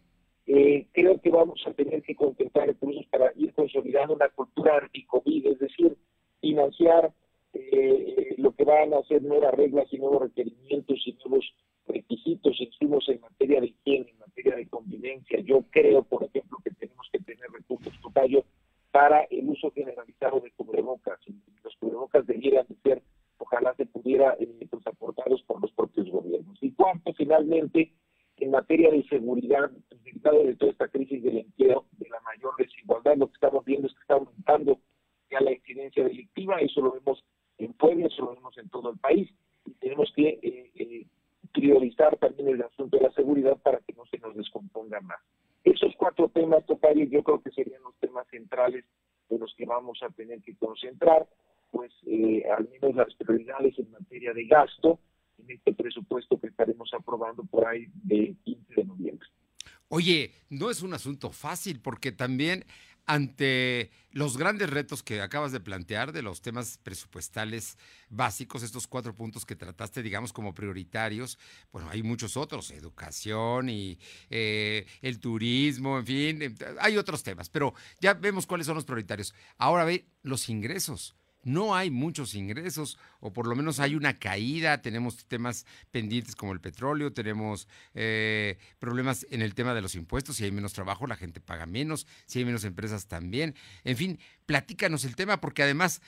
[0.46, 5.48] eh, creo que vamos a tener que contemplar recursos para ir consolidando una cultura anti-COVID,
[5.48, 5.98] es decir,
[6.40, 7.12] financiar
[7.54, 11.46] eh, lo que van a ser nuevas reglas y nuevos requerimientos y nuevos
[11.88, 15.40] requisitos, insumos en materia de higiene, en materia de convivencia.
[15.42, 16.60] Yo creo, por ejemplo,
[18.92, 21.20] para el uso generalizado de cubrebocas.
[21.64, 23.02] Los cubrebocas debieran de ser,
[23.38, 26.58] ojalá se pudiera, eh, pues, aportados por los propios gobiernos.
[26.62, 27.92] Y cuarto, finalmente,
[28.38, 33.16] en materia de seguridad, resultado de toda esta crisis del empleo, de la mayor desigualdad,
[33.16, 34.80] lo que estamos viendo es que está aumentando
[35.30, 37.24] ya la incidencia delictiva, eso lo vemos
[37.58, 39.30] en Puebla, eso lo vemos en todo el país,
[39.66, 41.06] y tenemos que eh, eh,
[41.54, 45.20] priorizar también el asunto de la seguridad para que no se nos descomponga más.
[45.64, 48.86] Esos cuatro temas, Tocayo, yo creo que serían los temas centrales
[49.30, 51.28] de los que vamos a tener que concentrar,
[51.72, 55.00] pues eh, al menos las prioridades en materia de gasto
[55.38, 59.28] en este presupuesto que estaremos aprobando por ahí de 15 de noviembre.
[59.94, 62.64] Oye, no es un asunto fácil porque también
[63.12, 67.78] ante los grandes retos que acabas de plantear de los temas presupuestales
[68.10, 71.38] básicos, estos cuatro puntos que trataste, digamos, como prioritarios,
[71.74, 77.74] bueno, hay muchos otros, educación y eh, el turismo, en fin, hay otros temas, pero
[78.00, 79.36] ya vemos cuáles son los prioritarios.
[79.58, 84.82] Ahora ve los ingresos no hay muchos ingresos, o por lo menos hay una caída,
[84.82, 90.36] tenemos temas pendientes como el petróleo, tenemos eh, problemas en el tema de los impuestos,
[90.36, 93.56] si hay menos trabajo la gente paga menos, si hay menos empresas también.
[93.84, 96.02] En fin, platícanos el tema, porque además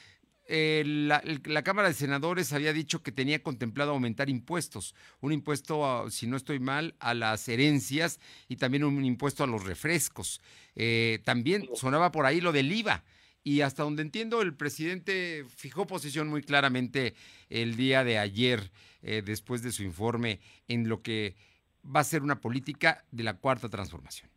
[0.45, 6.09] eh, la, la, Cámara de Senadores había dicho que tenía contemplado aumentar impuestos, un impuesto,
[6.09, 8.19] si no estoy mal, a las herencias
[8.49, 10.41] y también un impuesto a los refrescos.
[10.75, 13.03] Eh, también sonaba por ahí lo del IVA
[13.43, 17.13] y hasta donde entiendo el presidente fijó posición muy claramente
[17.49, 18.59] el día de ayer,
[19.01, 21.35] eh, después de su informe, en lo que
[21.83, 24.29] va a ser una política de la cuarta transformación.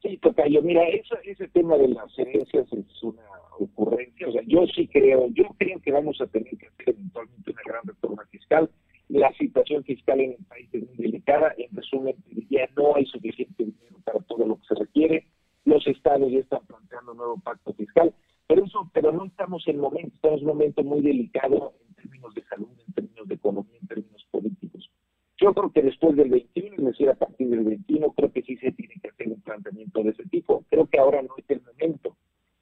[0.00, 0.82] Sí, Tocayo, mira,
[1.24, 3.22] ese tema de las herencias es una
[3.58, 7.50] ocurrencia, o sea, yo sí creo, yo creo que vamos a tener que hacer eventualmente
[7.50, 8.70] una gran reforma fiscal.
[9.08, 12.16] La situación fiscal en el país es muy delicada, en resumen,
[12.48, 15.26] ya no hay suficiente dinero para todo lo que se requiere
[15.64, 18.12] los estados ya están planteando un nuevo pacto fiscal,
[18.46, 22.34] pero eso, pero no estamos en momento, estamos en un momento muy delicado en términos
[22.34, 24.90] de salud, en términos de economía, en términos políticos.
[25.38, 28.56] Yo creo que después del 21, es decir, a partir del 21, creo que sí
[28.58, 30.64] se tiene que hacer un planteamiento de ese tipo.
[30.70, 32.16] Creo que ahora no es el momento.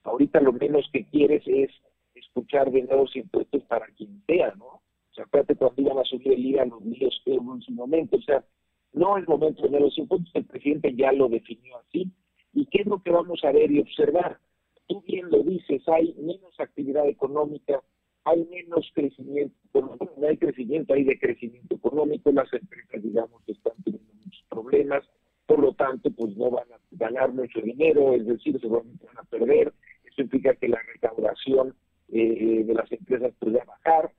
[0.05, 1.71] Ahorita lo menos que quieres es
[2.15, 4.67] escuchar de nuevos impuestos para quien sea, ¿no?
[4.67, 7.73] O sea, acuérdate cuando iban a subir el IVA los líos que hubo en su
[7.73, 8.17] momento.
[8.17, 8.45] O sea,
[8.93, 12.11] no es momento de nuevos impuestos, el presidente ya lo definió así
[12.53, 14.39] ¿Y qué es lo que vamos a ver y observar?
[14.87, 17.81] Tú bien lo dices, hay menos actividad económica,
[18.25, 24.13] hay menos crecimiento, bueno, no hay crecimiento, hay decrecimiento económico, las empresas, digamos, están teniendo
[24.15, 25.05] muchos problemas,
[25.47, 29.25] por lo tanto, pues no van a ganar mucho dinero, es decir, seguramente van a
[29.25, 29.73] perder,
[30.05, 31.75] eso implica que la recaudación
[32.09, 34.13] eh, de las empresas puede bajar,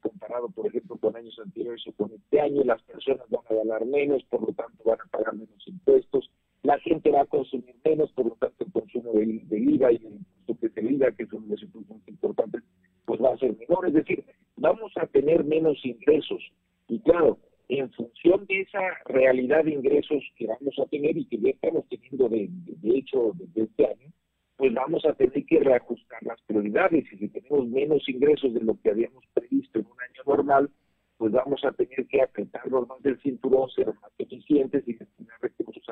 [0.00, 3.86] comparado, por ejemplo, con años anteriores o con este año, las personas van a ganar
[3.86, 6.30] menos, por lo tanto van a pagar menos impuestos,
[6.64, 10.14] la gente va a consumir menos, por lo tanto el consumo del, IVA y el
[10.14, 12.62] impuesto que el IVA, que son los impuestos importantes,
[13.04, 13.86] pues va a ser menor.
[13.86, 14.24] Es decir,
[14.56, 16.42] vamos a tener menos ingresos.
[16.88, 21.38] Y claro, en función de esa realidad de ingresos que vamos a tener y que
[21.38, 24.12] ya estamos teniendo de, de hecho desde este año,
[24.56, 27.04] pues vamos a tener que reajustar las prioridades.
[27.12, 30.70] Y si tenemos menos ingresos de lo que habíamos previsto en un año normal,
[31.18, 34.94] pues vamos a tener que apretarnos más del cinturón, ser más eficientes y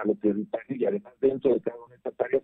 [0.02, 2.42] a lo prioritario y además dentro de cada una de estas áreas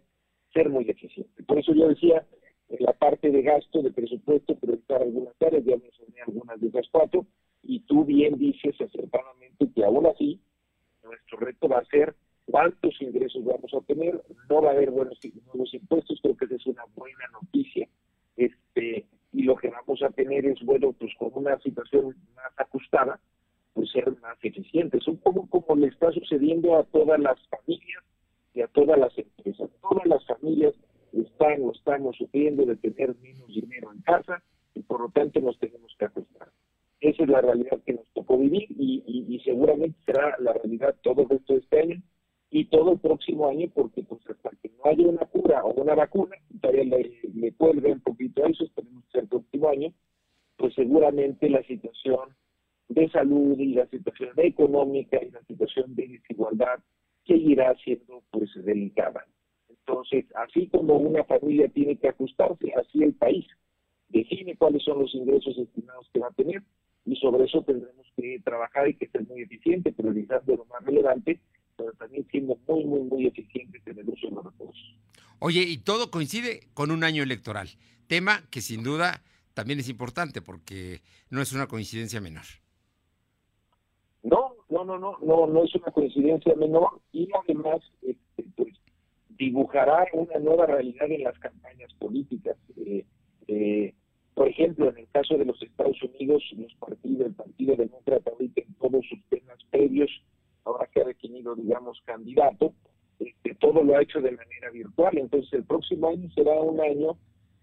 [0.52, 1.44] ser muy eficientes.
[1.46, 2.26] Por eso yo decía,
[2.68, 6.86] en la parte de gasto, de presupuesto, priorizar algunas áreas, ya mencioné algunas de esas
[6.90, 7.26] cuatro,
[7.62, 10.40] y tú bien dices acertadamente que aún así
[11.02, 12.14] nuestro reto va a ser
[12.46, 16.54] cuántos ingresos vamos a tener, no va a haber buenos nuevos impuestos, creo que esa
[16.54, 17.88] es una buena noticia.
[18.36, 23.20] Este, y lo que vamos a tener es, bueno, pues con una situación más ajustada,
[23.78, 25.06] pues ser más eficientes.
[25.06, 28.02] Un poco como le está sucediendo a todas las familias
[28.52, 29.70] y a todas las empresas.
[29.80, 30.74] Todas las familias
[31.12, 34.42] están o estamos sufriendo de tener menos dinero en casa
[34.74, 36.48] y por lo tanto nos tenemos que ajustar.
[36.98, 41.22] Esa es la realidad que nos tocó vivir y, y, seguramente será la realidad todo
[41.22, 42.02] el resto de este año
[42.50, 45.94] y todo el próximo año, porque pues hasta que no haya una cura o una
[45.94, 49.92] vacuna, todavía le, le ver un poquito a eso, esperemos que sea el próximo año,
[50.56, 52.34] pues seguramente la situación
[52.98, 56.80] de salud y la situación económica y la situación de desigualdad
[57.26, 59.26] seguirá siendo pues delicada.
[59.68, 63.46] Entonces, así como una familia tiene que ajustarse, así el país
[64.08, 66.62] define cuáles son los ingresos estimados que va a tener
[67.04, 71.40] y sobre eso tendremos que trabajar y que ser muy eficiente, priorizando lo más relevante,
[71.76, 74.96] pero también siendo muy, muy, muy eficientes en el uso de los recursos.
[75.38, 77.68] Oye, y todo coincide con un año electoral,
[78.08, 79.22] tema que sin duda
[79.54, 82.44] también es importante porque no es una coincidencia menor.
[84.22, 88.74] No, no, no, no, no, no es una coincidencia menor y además este, pues,
[89.30, 92.56] dibujará una nueva realidad en las campañas políticas.
[92.76, 93.04] Eh,
[93.46, 93.94] eh,
[94.34, 98.60] por ejemplo, en el caso de los Estados Unidos, los partidos, el Partido Demócrata ahorita
[98.60, 100.10] en todos sus temas previos,
[100.64, 102.72] ahora que ha definido, digamos, candidato,
[103.18, 105.18] este, todo lo ha hecho de manera virtual.
[105.18, 107.18] Entonces, el próximo año será un año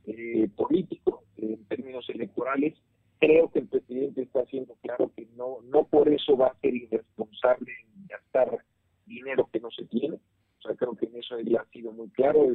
[0.05, 2.73] eh, político en términos electorales
[3.19, 6.75] creo que el presidente está haciendo claro que no, no por eso va a ser
[6.75, 8.59] irresponsable en gastar
[9.05, 10.15] dinero que no se tiene.
[10.15, 12.51] O sea, creo que en eso él ha sido muy claro,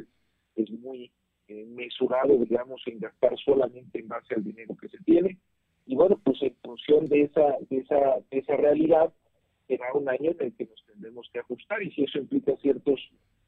[0.55, 1.11] es, muy
[1.47, 5.37] eh, mesurado, digamos, en gastar solamente en base al dinero que se tiene.
[5.85, 9.11] Y bueno, pues en función de esa, de esa, de esa realidad,
[9.67, 12.99] será un año en el que nos tendremos que ajustar y si eso implica ciertos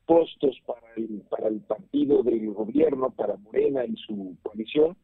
[0.06, 4.96] costos para el, para el partido del gobierno, para Morena y su coalición,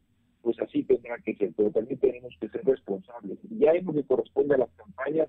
[0.42, 3.38] pues así tendrá que ser, pero también tenemos que ser responsables.
[3.50, 5.28] Y ya en lo que corresponde a las campañas,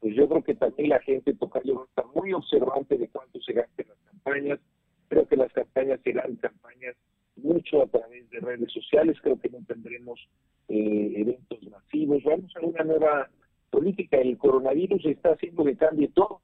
[0.00, 3.82] pues yo creo que también la gente Tocayo está muy observante de cuánto se gasta
[3.82, 4.60] en las campañas.
[5.08, 6.96] Creo que las campañas serán campañas
[7.36, 10.20] mucho a través de redes sociales, creo que no tendremos
[10.68, 12.22] eh, eventos masivos.
[12.24, 13.30] Vamos a una nueva
[13.70, 14.18] política.
[14.18, 16.40] El coronavirus está haciendo que cambie todo.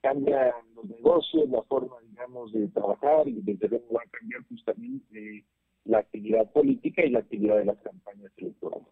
[0.00, 5.38] Cambia los negocios, la forma, digamos, de trabajar y desde luego va a cambiar justamente
[5.38, 5.44] eh,
[5.84, 8.88] la actividad política y la actividad de las campañas electorales.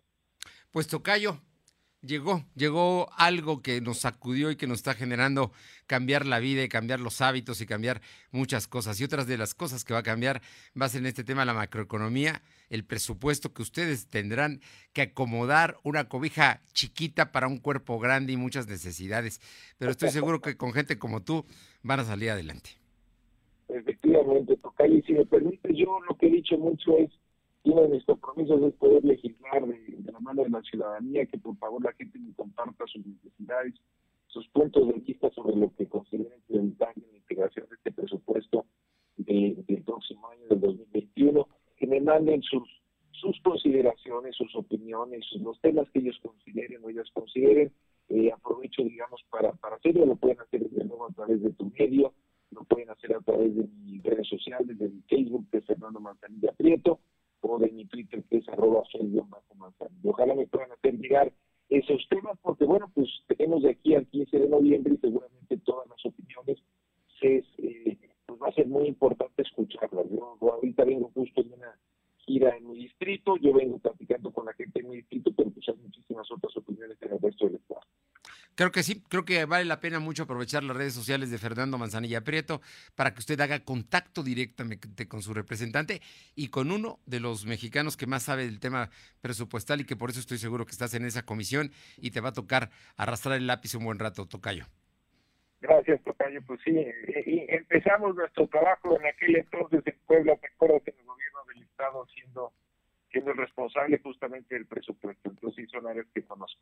[0.70, 1.40] Pues Tocayo,
[2.03, 5.53] llegó, llegó algo que nos sacudió y que nos está generando
[5.87, 8.00] cambiar la vida y cambiar los hábitos y cambiar
[8.31, 9.00] muchas cosas.
[9.00, 10.40] Y otras de las cosas que va a cambiar
[10.81, 14.61] va a ser en este tema la macroeconomía, el presupuesto que ustedes tendrán
[14.92, 19.40] que acomodar una cobija chiquita para un cuerpo grande y muchas necesidades.
[19.79, 21.46] Pero estoy seguro que con gente como tú
[21.83, 22.79] van a salir adelante.
[23.74, 27.11] Efectivamente, Tocayo, y si me permite, yo lo que he dicho mucho es,
[27.64, 31.56] uno de mis compromisos es poder legislar de, la mano de la ciudadanía, que por
[31.59, 33.74] favor la gente me comparta sus necesidades,
[34.28, 38.64] sus puntos de vista sobre lo que consideren prioritario en la integración de este presupuesto
[39.16, 42.68] del próximo año, del 2021, que me manden sus
[43.20, 47.72] sus consideraciones, sus opiniones, los temas que ellos consideren o ellas consideren.
[48.09, 51.70] Eh, aprovecho, digamos, para, para hacerlo, lo pueden hacer de nuevo a través de tu
[51.78, 52.12] medio,
[52.50, 56.00] lo pueden hacer a través de mis redes sociales, de mi Facebook, que es Fernando
[56.00, 57.00] Manzanilla Prieto,
[57.42, 58.82] o de mi Twitter, que es arroba
[59.56, 60.10] Manzanilla.
[60.10, 61.32] Ojalá me puedan hacer llegar
[61.68, 65.88] esos temas, porque bueno, pues tenemos de aquí al 15 de noviembre y seguramente todas
[65.88, 66.58] las opiniones
[67.20, 70.06] se, eh, pues va a ser muy importante escucharlas.
[70.10, 71.78] Yo ahorita vengo justo en una
[72.26, 75.68] gira en mi distrito, yo vengo platicando con la gente en mi distrito, pero pues
[75.68, 77.80] hay muchísimas otras opiniones en el resto del estado.
[78.54, 81.78] Creo que sí, creo que vale la pena mucho aprovechar las redes sociales de Fernando
[81.78, 82.61] Manzanilla Prieto
[82.94, 86.02] para que usted haga contacto directamente con su representante
[86.35, 88.90] y con uno de los mexicanos que más sabe del tema
[89.22, 92.30] presupuestal y que por eso estoy seguro que estás en esa comisión y te va
[92.30, 94.66] a tocar arrastrar el lápiz un buen rato, Tocayo.
[95.60, 96.40] Gracias, Tocayo.
[96.46, 96.72] Pues sí,
[97.26, 101.62] y empezamos nuestro trabajo en aquel entonces en Puebla, me acuerdo que el gobierno del
[101.62, 102.52] Estado siendo
[103.10, 105.30] siendo el responsable justamente del presupuesto.
[105.30, 106.60] Entonces, son áreas que conozco.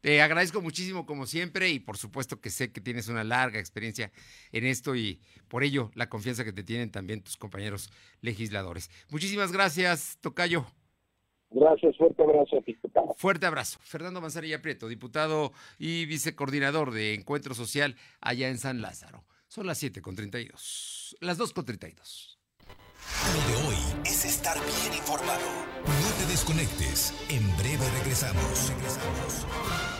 [0.00, 4.12] Te agradezco muchísimo, como siempre, y por supuesto que sé que tienes una larga experiencia
[4.52, 7.90] en esto y por ello la confianza que te tienen también tus compañeros
[8.22, 8.90] legisladores.
[9.10, 10.66] Muchísimas gracias, Tocayo.
[11.50, 12.76] Gracias, fuerte abrazo a ti.
[13.16, 13.78] Fuerte abrazo.
[13.82, 19.24] Fernando Manzanilla Prieto, diputado y vicecoordinador de Encuentro Social allá en San Lázaro.
[19.48, 22.38] Son las 7 con 32, las 2 con 32.
[23.34, 25.40] Lo de hoy es estar bien informado.
[25.84, 27.12] No te desconectes.
[27.28, 28.70] En breve regresamos.
[28.70, 29.99] Regresamos.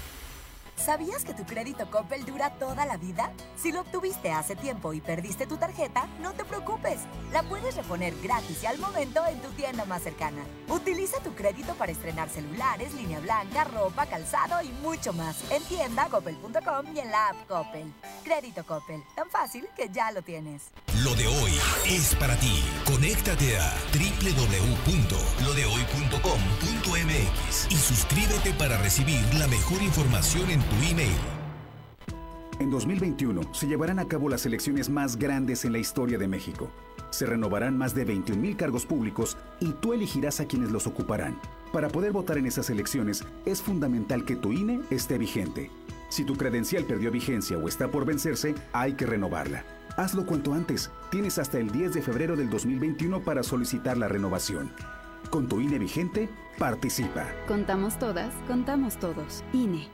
[0.83, 3.31] ¿Sabías que tu crédito Coppel dura toda la vida?
[3.55, 7.01] Si lo obtuviste hace tiempo y perdiste tu tarjeta, no te preocupes.
[7.31, 10.43] La puedes reponer gratis y al momento en tu tienda más cercana.
[10.69, 16.07] Utiliza tu crédito para estrenar celulares, línea blanca, ropa, calzado y mucho más en tienda
[16.09, 17.93] coppel.com y en la app Coppel.
[18.23, 20.71] Crédito Coppel, tan fácil que ya lo tienes.
[21.03, 21.51] Lo de hoy
[21.85, 22.63] es para ti.
[22.85, 23.71] Conéctate a
[27.69, 31.15] y suscríbete para recibir la mejor información en tu email.
[32.59, 36.69] En 2021 se llevarán a cabo las elecciones más grandes en la historia de México.
[37.09, 41.39] Se renovarán más de 21 cargos públicos y tú elegirás a quienes los ocuparán.
[41.71, 45.71] Para poder votar en esas elecciones es fundamental que tu INE esté vigente.
[46.09, 49.63] Si tu credencial perdió vigencia o está por vencerse, hay que renovarla.
[49.95, 50.91] Hazlo cuanto antes.
[51.09, 54.71] Tienes hasta el 10 de febrero del 2021 para solicitar la renovación.
[55.29, 57.27] Con tu INE vigente, participa.
[57.47, 59.43] Contamos todas, contamos todos.
[59.53, 59.89] INE.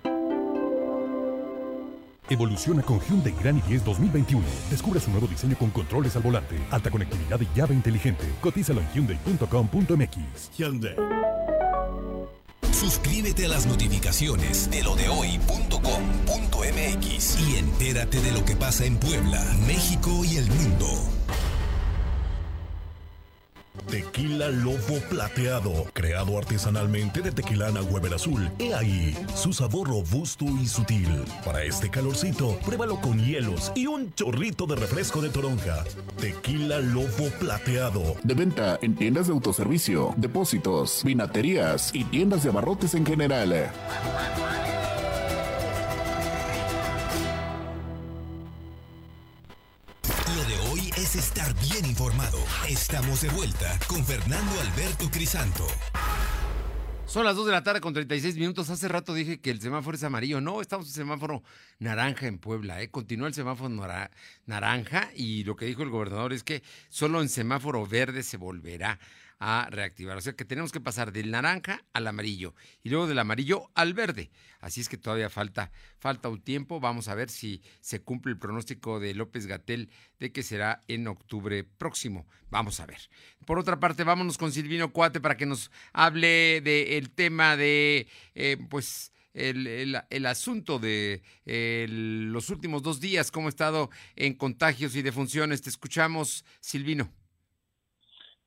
[2.29, 4.43] Evoluciona con Hyundai Grand i10 2021.
[4.69, 8.25] Descubre su nuevo diseño con controles al volante, alta conectividad y llave inteligente.
[8.41, 10.51] Cotízalo en hyundai.com.mx.
[10.57, 10.95] Hyundai.
[12.71, 20.23] Suscríbete a las notificaciones de lodehoy.com.mx y entérate de lo que pasa en Puebla, México
[20.23, 20.85] y el mundo.
[23.89, 28.49] Tequila Lobo Plateado, creado artesanalmente de tequilana Weber Azul.
[28.59, 31.07] He ahí su sabor robusto y sutil.
[31.45, 35.83] Para este calorcito, pruébalo con hielos y un chorrito de refresco de toronja.
[36.19, 38.15] Tequila Lobo Plateado.
[38.23, 43.71] De venta en tiendas de autoservicio, depósitos, vinaterías y tiendas de abarrotes en general.
[51.13, 52.37] De hoy es estar bien informado.
[52.67, 55.65] Estamos de vuelta con Fernando Alberto Crisanto.
[57.05, 58.69] Son las 2 de la tarde con 36 minutos.
[58.69, 60.41] Hace rato dije que el semáforo es amarillo.
[60.41, 61.41] No, estamos en semáforo
[61.79, 62.81] naranja en Puebla.
[62.81, 62.89] ¿eh?
[62.89, 64.11] Continúa el semáforo nara-
[64.45, 68.99] naranja y lo que dijo el gobernador es que solo en semáforo verde se volverá
[69.39, 70.17] a reactivar.
[70.17, 73.93] O sea que tenemos que pasar del naranja al amarillo y luego del amarillo al
[73.93, 74.31] verde.
[74.59, 76.79] Así es que todavía falta, falta un tiempo.
[76.79, 81.07] Vamos a ver si se cumple el pronóstico de López Gatel de que será en
[81.07, 82.27] octubre próximo.
[82.49, 83.09] Vamos a ver.
[83.45, 88.57] Por otra parte, vámonos con Silvino Cuate para que nos hable del tema de, eh,
[88.69, 89.67] pues, el,
[90.09, 95.61] el- asunto de eh, los últimos dos días, cómo ha estado en contagios y defunciones.
[95.61, 97.11] Te escuchamos, Silvino.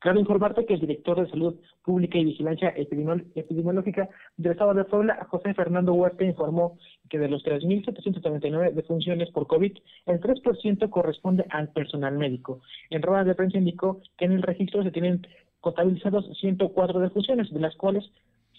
[0.00, 4.84] Cabe informarte que el director de Salud Pública y Vigilancia Epidemiol- Epidemiológica del Estado de
[4.84, 6.78] Puebla, José Fernando Huerta, informó
[7.10, 9.76] que de los 3.739 defunciones por COVID,
[10.06, 12.62] el 3% corresponde al personal médico.
[12.88, 15.26] En ruedas de prensa indicó que en el registro se tienen
[15.60, 18.10] contabilizados 104 defunciones, de las cuales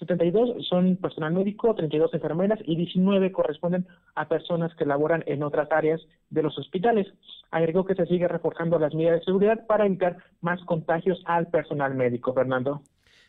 [0.01, 3.85] 72 son personal médico, 32 enfermeras y 19 corresponden
[4.15, 7.07] a personas que laboran en otras áreas de los hospitales.
[7.51, 11.93] Agregó que se sigue reforzando las medidas de seguridad para evitar más contagios al personal
[11.93, 12.81] médico, Fernando.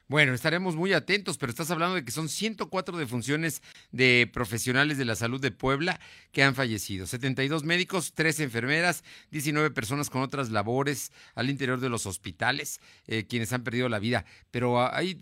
[0.09, 5.05] Bueno, estaremos muy atentos, pero estás hablando de que son 104 defunciones de profesionales de
[5.05, 6.01] la salud de Puebla
[6.33, 7.07] que han fallecido.
[7.07, 13.25] 72 médicos, 3 enfermeras, 19 personas con otras labores al interior de los hospitales, eh,
[13.27, 14.25] quienes han perdido la vida.
[14.51, 15.19] Pero ah, ahí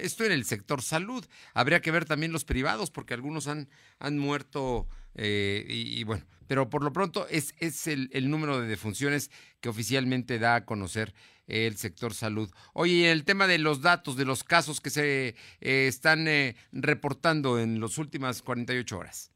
[0.00, 1.24] esto en el sector salud.
[1.54, 3.68] Habría que ver también los privados, porque algunos han,
[4.00, 9.30] han muerto eh, y, bueno, pero por lo pronto es, es el, número de defunciones
[9.60, 11.12] que oficialmente da a conocer
[11.46, 12.48] el sector salud.
[12.72, 16.54] Oye, y el tema de los datos, de los casos que se eh, están eh,
[16.72, 19.32] reportando en las últimas 48 horas.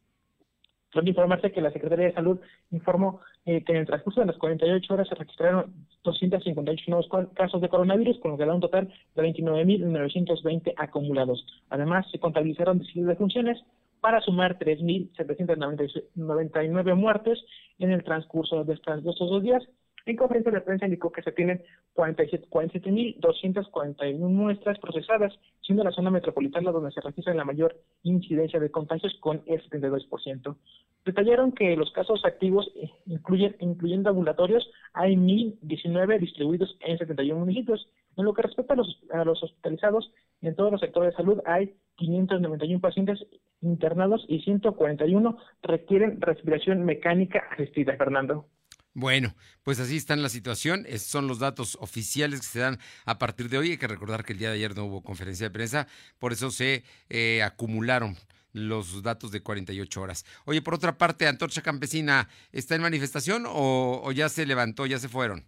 [0.93, 2.39] Solo informarse que la Secretaría de Salud
[2.71, 5.73] informó eh, que en el transcurso de las 48 horas se registraron
[6.05, 11.45] 258 nuevos casos de coronavirus, con lo que da un total de 29.920 acumulados.
[11.69, 13.59] Además, se contabilizaron 17 defunciones
[14.01, 17.43] para sumar 3.799 muertes
[17.79, 19.63] en el transcurso de, estas, de estos dos días.
[20.07, 21.63] En conferencia de prensa indicó que se tienen
[21.95, 28.71] 47 47.241 muestras procesadas, siendo la zona metropolitana donde se registra la mayor incidencia de
[28.71, 30.57] contagios con el 72%.
[31.05, 37.89] Detallaron que los casos activos eh, incluyen, incluyendo ambulatorios, hay 1.019 distribuidos en 71 municipios.
[38.17, 40.11] En lo que respecta a los, hospitalizados,
[40.41, 43.19] en todos los sectores de salud hay 591 pacientes
[43.61, 48.47] internados y 141 requieren respiración mecánica asistida, Fernando.
[48.95, 50.87] Bueno, pues así está la situación.
[50.89, 53.73] Esos son los datos oficiales que se dan a partir de hoy.
[53.73, 55.87] Hay que recordar que el día de ayer no hubo conferencia de prensa,
[56.19, 58.17] por eso se eh, acumularon
[58.55, 60.25] los datos de 48 horas.
[60.47, 65.11] Oye, por otra parte, Antorcha Campesina, ¿está en manifestación o ya se levantó, ya se
[65.11, 65.45] fueron?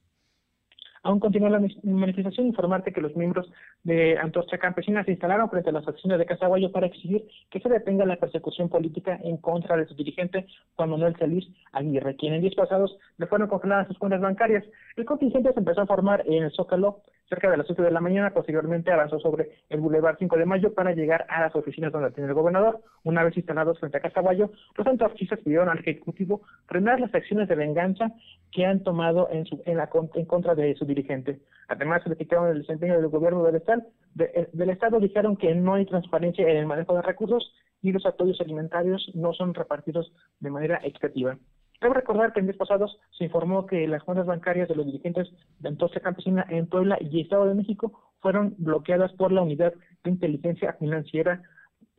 [1.03, 3.51] Aún continúa la manifestación, informarte que los miembros
[3.85, 7.69] de Antorcha Campesina se instalaron frente a las acciones de Casaguayo para exigir que se
[7.69, 12.51] detenga la persecución política en contra de su dirigente Juan Manuel Celis Aguirre, quien en
[12.55, 14.65] pasados le fueron congeladas sus cuentas bancarias.
[14.97, 18.01] El contingente se empezó a formar en el Zócalo cerca de las 7 de la
[18.01, 22.11] mañana, posteriormente avanzó sobre el Boulevard 5 de Mayo para llegar a las oficinas donde
[22.11, 22.81] tiene el gobernador.
[23.05, 27.55] Una vez instalados frente a Casaguayo, los antorchistas pidieron al Ejecutivo frenar las acciones de
[27.55, 28.13] venganza
[28.51, 31.41] que han tomado en, su, en, la, en contra de su dirigente.
[31.69, 33.83] Además, criticaron el desempeño del gobierno del Estado,
[34.15, 37.53] de, del Estado dijeron que no hay transparencia en el manejo de recursos
[37.83, 41.39] y los apoyos alimentarios no son repartidos de manera equitativa.
[41.81, 45.29] Debo recordar que en días pasados se informó que las cuentas bancarias de los dirigentes
[45.61, 50.11] de Entonces Campesina en Puebla y Estado de México fueron bloqueadas por la Unidad de
[50.11, 51.43] Inteligencia Financiera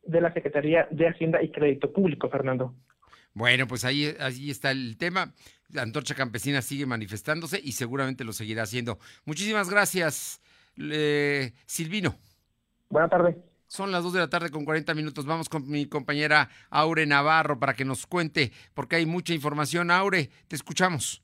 [0.05, 2.73] de la Secretaría de Hacienda y Crédito Público, Fernando.
[3.33, 5.33] Bueno, pues ahí, ahí está el tema.
[5.69, 8.97] La Antorcha Campesina sigue manifestándose y seguramente lo seguirá haciendo.
[9.25, 10.41] Muchísimas gracias,
[10.77, 12.15] eh, Silvino.
[12.89, 13.35] Buenas tardes.
[13.67, 15.27] Son las 2 de la tarde con 40 minutos.
[15.27, 19.91] Vamos con mi compañera Aure Navarro para que nos cuente, porque hay mucha información.
[19.91, 21.21] Aure, te escuchamos.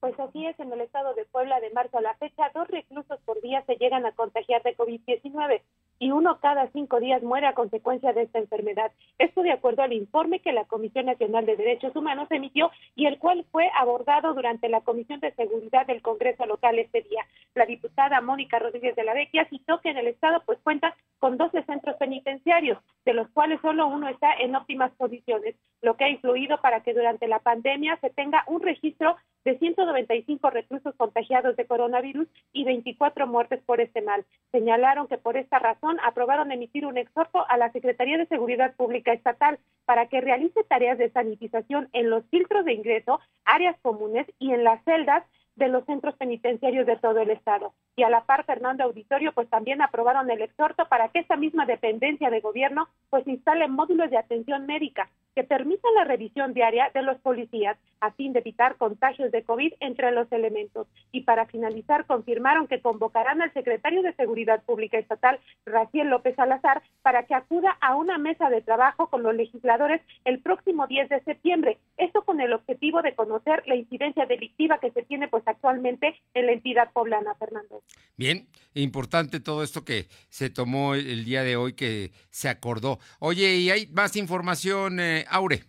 [0.00, 3.20] Pues así es, en el estado de Puebla de marzo a la fecha, dos reclusos
[3.24, 5.62] por día se llegan a contagiar de COVID-19
[5.98, 8.92] y uno cada cinco días muere a consecuencia de esta enfermedad.
[9.18, 13.18] Esto de acuerdo al informe que la Comisión Nacional de Derechos Humanos emitió y el
[13.18, 17.26] cual fue abordado durante la Comisión de Seguridad del Congreso local este día.
[17.54, 21.36] La diputada Mónica Rodríguez de la Vecchia citó que en el Estado pues cuenta con
[21.36, 26.08] 12 centros penitenciarios, de los cuales solo uno está en óptimas condiciones, lo que ha
[26.10, 31.66] influido para que durante la pandemia se tenga un registro de 195 reclusos contagiados de
[31.66, 34.24] coronavirus y 24 muertes por este mal.
[34.52, 39.12] Señalaron que por esta razón aprobaron emitir un exhorto a la Secretaría de Seguridad Pública
[39.12, 44.52] Estatal para que realice tareas de sanitización en los filtros de ingreso, áreas comunes y
[44.52, 45.24] en las celdas
[45.58, 47.74] de los centros penitenciarios de todo el estado.
[47.96, 51.66] Y a la par, Fernando Auditorio, pues también aprobaron el exhorto para que esta misma
[51.66, 57.02] dependencia de gobierno pues instale módulos de atención médica que permitan la revisión diaria de
[57.02, 60.86] los policías a fin de evitar contagios de COVID entre los elementos.
[61.12, 66.82] Y para finalizar, confirmaron que convocarán al secretario de Seguridad Pública Estatal, Raciel López Salazar,
[67.02, 71.20] para que acuda a una mesa de trabajo con los legisladores el próximo 10 de
[71.20, 71.78] septiembre.
[71.96, 76.46] Esto con el objetivo de conocer la incidencia delictiva que se tiene pues actualmente en
[76.46, 77.82] la entidad poblana, Fernando.
[78.16, 82.98] Bien, importante todo esto que se tomó el día de hoy, que se acordó.
[83.18, 85.64] Oye, ¿y hay más información, eh, Aure?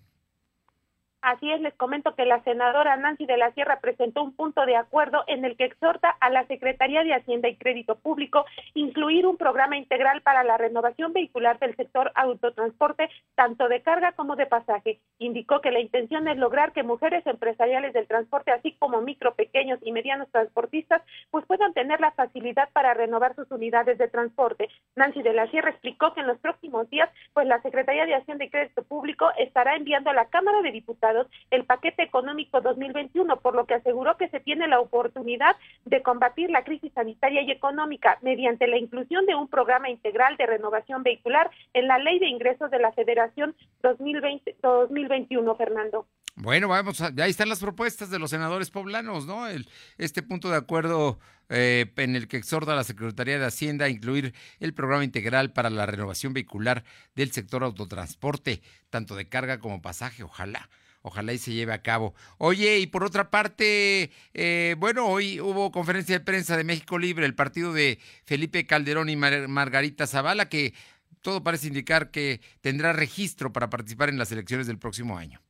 [1.21, 4.77] Así es, les comento que la senadora Nancy de la Sierra presentó un punto de
[4.77, 9.35] acuerdo en el que exhorta a la Secretaría de Hacienda y Crédito Público incluir un
[9.35, 15.01] programa integral para la renovación vehicular del sector autotransporte, tanto de carga como de pasaje.
[15.17, 19.79] Indicó que la intención es lograr que mujeres empresariales del transporte, así como micro, pequeños
[19.81, 21.01] y medianos transportistas,
[21.31, 24.69] pues puedan tener la facilidad para renovar sus unidades de transporte.
[24.95, 28.45] Nancy de la Sierra explicó que en los próximos días, pues la Secretaría de Hacienda
[28.45, 31.08] y Crédito Público estará enviando a la Cámara de Diputados
[31.51, 35.55] el paquete económico 2021, por lo que aseguró que se tiene la oportunidad
[35.85, 40.45] de combatir la crisis sanitaria y económica mediante la inclusión de un programa integral de
[40.45, 46.05] renovación vehicular en la Ley de Ingresos de la Federación 2020, 2021, Fernando.
[46.35, 49.47] Bueno, vamos, a, ahí están las propuestas de los senadores poblanos, ¿no?
[49.47, 53.85] El, este punto de acuerdo eh, en el que exhorta a la Secretaría de Hacienda
[53.85, 59.59] a incluir el programa integral para la renovación vehicular del sector autotransporte, tanto de carga
[59.59, 60.69] como pasaje, ojalá.
[61.01, 62.13] Ojalá y se lleve a cabo.
[62.37, 67.25] Oye, y por otra parte, eh, bueno, hoy hubo conferencia de prensa de México Libre,
[67.25, 70.73] el partido de Felipe Calderón y Margarita Zavala, que
[71.21, 75.41] todo parece indicar que tendrá registro para participar en las elecciones del próximo año.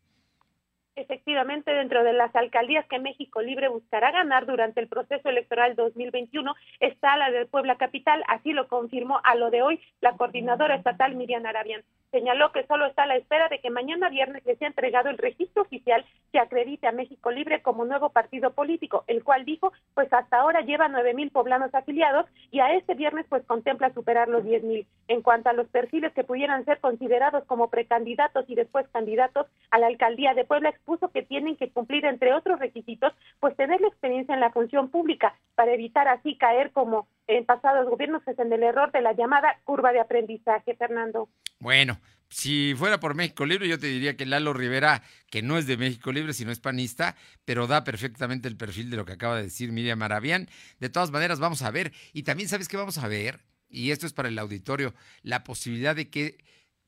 [1.39, 7.15] Dentro de las alcaldías que México Libre buscará ganar durante el proceso electoral 2021 está
[7.15, 11.45] la de Puebla Capital, así lo confirmó a lo de hoy la coordinadora estatal Miriam
[11.45, 11.81] Arabian.
[12.11, 15.17] Señaló que solo está a la espera de que mañana viernes le sea entregado el
[15.17, 20.11] registro oficial que acredite a México Libre como nuevo partido político, el cual dijo, pues
[20.11, 24.43] hasta ahora lleva nueve mil poblanos afiliados y a este viernes pues contempla superar los
[24.43, 24.87] diez mil.
[25.07, 29.77] En cuanto a los perfiles que pudieran ser considerados como precandidatos y después candidatos a
[29.77, 33.87] la alcaldía de Puebla, expuso que tienen que cumplir, entre otros requisitos, pues tener la
[33.87, 38.51] experiencia en la función pública para evitar así caer como en pasados gobiernos es en
[38.51, 41.29] el error de la llamada curva de aprendizaje, Fernando.
[41.59, 41.99] Bueno,
[42.29, 45.77] si fuera por México Libre, yo te diría que Lalo Rivera, que no es de
[45.77, 47.15] México Libre, sino es panista,
[47.45, 50.47] pero da perfectamente el perfil de lo que acaba de decir Miriam Maravián.
[50.79, 54.05] De todas maneras, vamos a ver, y también sabes que vamos a ver, y esto
[54.05, 56.37] es para el auditorio, la posibilidad de que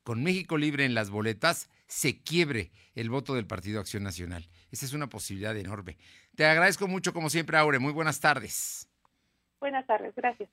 [0.02, 4.48] con México Libre en las boletas se quiebre el voto del Partido Acción Nacional.
[4.70, 5.98] Esa es una posibilidad enorme.
[6.34, 7.78] Te agradezco mucho, como siempre, Aure.
[7.78, 8.88] Muy buenas tardes.
[9.60, 10.48] Buenas tardes, gracias.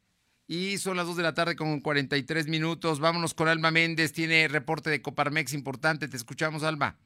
[0.47, 2.99] Y son las 2 de la tarde con 43 minutos.
[2.99, 4.13] Vámonos con Alma Méndez.
[4.13, 6.07] Tiene reporte de Coparmex importante.
[6.07, 6.97] Te escuchamos, Alma.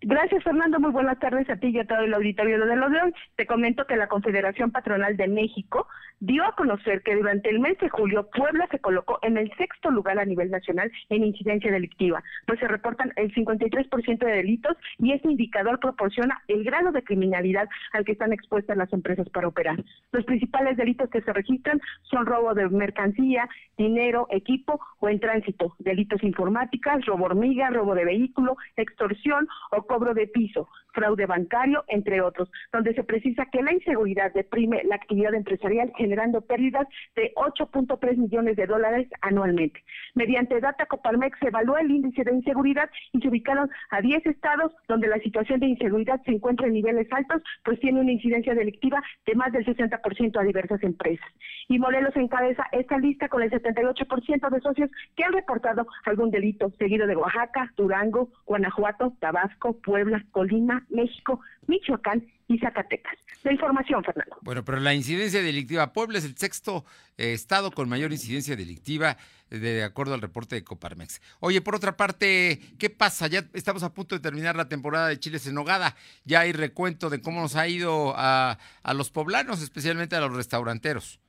[0.00, 0.78] Gracias, Fernando.
[0.78, 2.98] Muy buenas tardes a ti y a todo el auditorio de los de.
[3.34, 5.88] Te comento que la Confederación Patronal de México
[6.20, 9.90] dio a conocer que durante el mes de julio Puebla se colocó en el sexto
[9.90, 15.12] lugar a nivel nacional en incidencia delictiva, pues se reportan el 53% de delitos y
[15.12, 19.82] este indicador proporciona el grado de criminalidad al que están expuestas las empresas para operar.
[20.12, 25.74] Los principales delitos que se registran son robo de mercancía, dinero, equipo o en tránsito,
[25.78, 32.20] delitos informáticas, robo hormiga, robo de vehículo, extorsión o cobro de piso, fraude bancario, entre
[32.20, 36.86] otros, donde se precisa que la inseguridad deprime la actividad empresarial generando pérdidas
[37.16, 39.82] de 8.3 millones de dólares anualmente.
[40.14, 44.72] Mediante Data Coparmex se evaluó el índice de inseguridad y se ubicaron a 10 estados
[44.86, 49.02] donde la situación de inseguridad se encuentra en niveles altos, pues tiene una incidencia delictiva
[49.26, 51.28] de más del 60% a diversas empresas.
[51.68, 56.70] Y Morelos encabeza esta lista con el 78% de socios que han reportado algún delito,
[56.78, 63.14] seguido de Oaxaca, Durango, Guanajuato, Tabasco, Puebla, Colima, México, Michoacán y Zacatecas.
[63.42, 64.36] La información, Fernando.
[64.42, 66.84] Bueno, pero la incidencia delictiva, Puebla es el sexto
[67.16, 69.16] eh, estado con mayor incidencia delictiva,
[69.50, 71.20] eh, de acuerdo al reporte de Coparmex.
[71.40, 73.26] Oye, por otra parte, ¿qué pasa?
[73.26, 75.94] Ya estamos a punto de terminar la temporada de chiles en nogada.
[76.24, 80.34] Ya hay recuento de cómo nos ha ido a, a los poblanos, especialmente a los
[80.34, 81.20] restauranteros.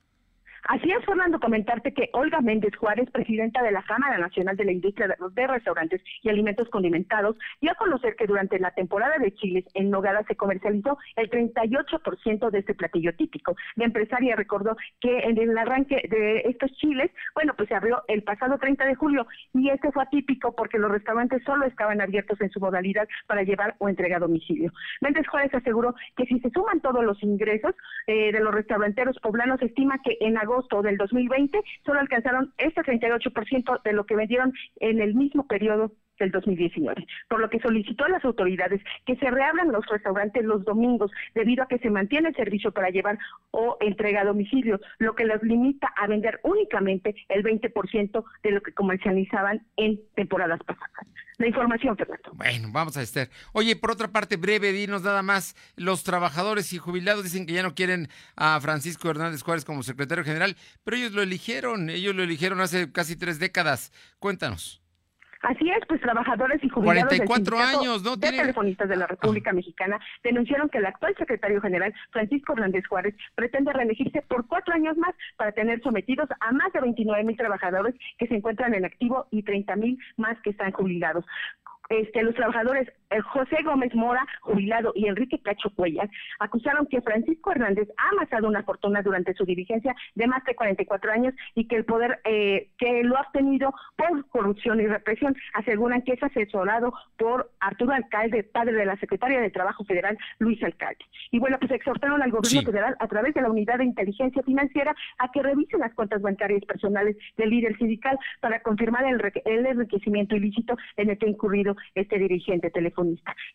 [0.64, 4.72] Así es, Fernando, comentarte que Olga Méndez Juárez, presidenta de la Cámara Nacional de la
[4.72, 9.64] Industria de Restaurantes y Alimentos Condimentados, dio a conocer que durante la temporada de chiles
[9.74, 13.56] en Nogada se comercializó el 38% de este platillo típico.
[13.76, 18.22] La empresaria recordó que en el arranque de estos chiles, bueno, pues se abrió el
[18.22, 22.50] pasado 30 de julio y este fue atípico porque los restaurantes solo estaban abiertos en
[22.50, 24.72] su modalidad para llevar o entregar a domicilio.
[25.00, 27.74] Méndez Juárez aseguró que si se suman todos los ingresos
[28.06, 32.82] eh, de los restauranteros poblanos, estima que en agosto agosto del 2020 solo alcanzaron este
[32.82, 38.04] 38% de lo que vendieron en el mismo periodo del 2019, por lo que solicitó
[38.04, 42.28] a las autoridades que se reabran los restaurantes los domingos debido a que se mantiene
[42.28, 43.18] el servicio para llevar
[43.52, 48.60] o entrega a domicilio, lo que los limita a vender únicamente el 20% de lo
[48.60, 51.06] que comercializaban en temporadas pasadas.
[51.40, 52.32] La información, Fernando.
[52.34, 53.30] Bueno, vamos a Esther.
[53.54, 57.62] Oye, por otra parte, breve, dinos nada más, los trabajadores y jubilados dicen que ya
[57.62, 62.24] no quieren a Francisco Hernández Juárez como secretario general, pero ellos lo eligieron, ellos lo
[62.24, 63.90] eligieron hace casi tres décadas.
[64.18, 64.79] Cuéntanos.
[65.42, 68.16] Así es, pues trabajadores y jubilados 44 años, ¿no?
[68.16, 73.14] de telefonistas de la República Mexicana denunciaron que el actual secretario general, Francisco Hernández Juárez,
[73.34, 77.94] pretende reelegirse por cuatro años más para tener sometidos a más de 29 mil trabajadores
[78.18, 81.24] que se encuentran en activo y 30 mil más que están jubilados
[81.90, 82.88] este, los trabajadores
[83.32, 86.08] José Gómez Mora, jubilado, y Enrique Cacho Cuellas,
[86.38, 91.12] acusaron que Francisco Hernández ha amasado una fortuna durante su dirigencia de más de 44
[91.12, 95.36] años y que el poder eh, que lo ha obtenido por corrupción y represión.
[95.54, 100.62] Aseguran que es asesorado por Arturo Alcalde, padre de la secretaria de Trabajo Federal, Luis
[100.62, 101.04] Alcalde.
[101.30, 104.94] Y bueno, pues exhortaron al gobierno federal a través de la Unidad de Inteligencia Financiera
[105.18, 110.36] a que revisen las cuentas bancarias personales del líder sindical para confirmar el, el enriquecimiento
[110.36, 112.70] ilícito en el que ha incurrido este dirigente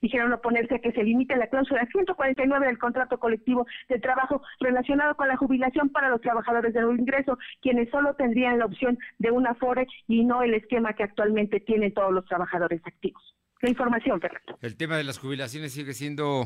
[0.02, 5.16] Dijeron oponerse a que se limite la cláusula 149 del contrato colectivo de trabajo relacionado
[5.16, 9.32] con la jubilación para los trabajadores de nuevo ingreso, quienes solo tendrían la opción de
[9.32, 13.36] una FORE y no el esquema que actualmente tienen todos los trabajadores activos.
[13.62, 14.58] La información, Fernando.
[14.62, 16.46] El tema de las jubilaciones sigue siendo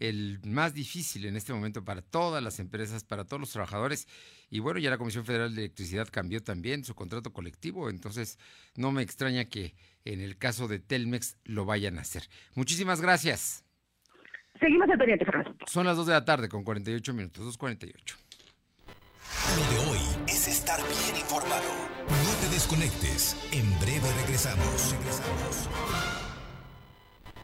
[0.00, 4.06] el más difícil en este momento para todas las empresas, para todos los trabajadores.
[4.50, 8.38] Y bueno, ya la Comisión Federal de Electricidad cambió también su contrato colectivo, entonces
[8.76, 9.74] no me extraña que
[10.08, 12.22] en el caso de Telmex lo vayan a hacer.
[12.54, 13.64] Muchísimas gracias.
[14.58, 15.54] Seguimos al pendiente, Fernando.
[15.66, 18.16] Son las 2 de la tarde con 48 minutos, 2.48.
[19.56, 21.68] Lo de hoy es estar bien informado.
[22.08, 23.36] No te desconectes.
[23.52, 24.96] En breve regresamos.
[24.98, 25.68] Regresamos.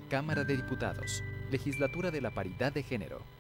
[0.10, 3.35] Cámara de Diputados, Legislatura de la Paridad de Género.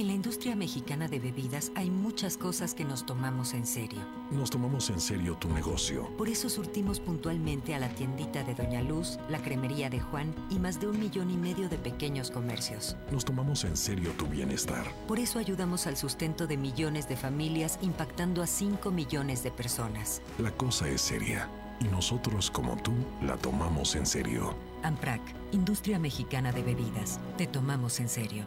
[0.00, 4.00] En la industria mexicana de bebidas hay muchas cosas que nos tomamos en serio.
[4.30, 6.08] Nos tomamos en serio tu negocio.
[6.16, 10.58] Por eso surtimos puntualmente a la tiendita de Doña Luz, la cremería de Juan y
[10.58, 12.96] más de un millón y medio de pequeños comercios.
[13.12, 14.90] Nos tomamos en serio tu bienestar.
[15.06, 20.22] Por eso ayudamos al sustento de millones de familias impactando a 5 millones de personas.
[20.38, 21.46] La cosa es seria
[21.78, 24.54] y nosotros como tú la tomamos en serio.
[24.82, 25.20] AMPRAC,
[25.52, 27.20] Industria Mexicana de Bebidas.
[27.36, 28.46] Te tomamos en serio.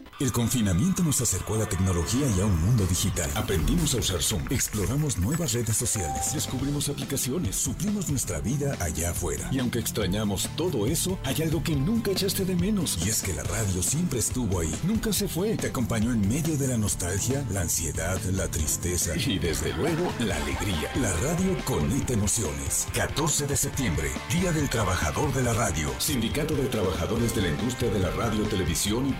[0.19, 3.29] El confinamiento nos acercó a la tecnología y a un mundo digital.
[3.33, 9.49] Aprendimos a usar Zoom, exploramos nuevas redes sociales, descubrimos aplicaciones, suplimos nuestra vida allá afuera.
[9.51, 12.99] Y aunque extrañamos todo eso, hay algo que nunca echaste de menos.
[13.03, 15.57] Y es que la radio siempre estuvo ahí, nunca se fue.
[15.57, 20.35] Te acompañó en medio de la nostalgia, la ansiedad, la tristeza y desde luego la
[20.35, 20.91] alegría.
[21.01, 22.87] La radio conecta emociones.
[22.93, 25.91] 14 de septiembre, Día del Trabajador de la Radio.
[25.97, 29.13] Sindicato de Trabajadores de la Industria de la Radio, Televisión y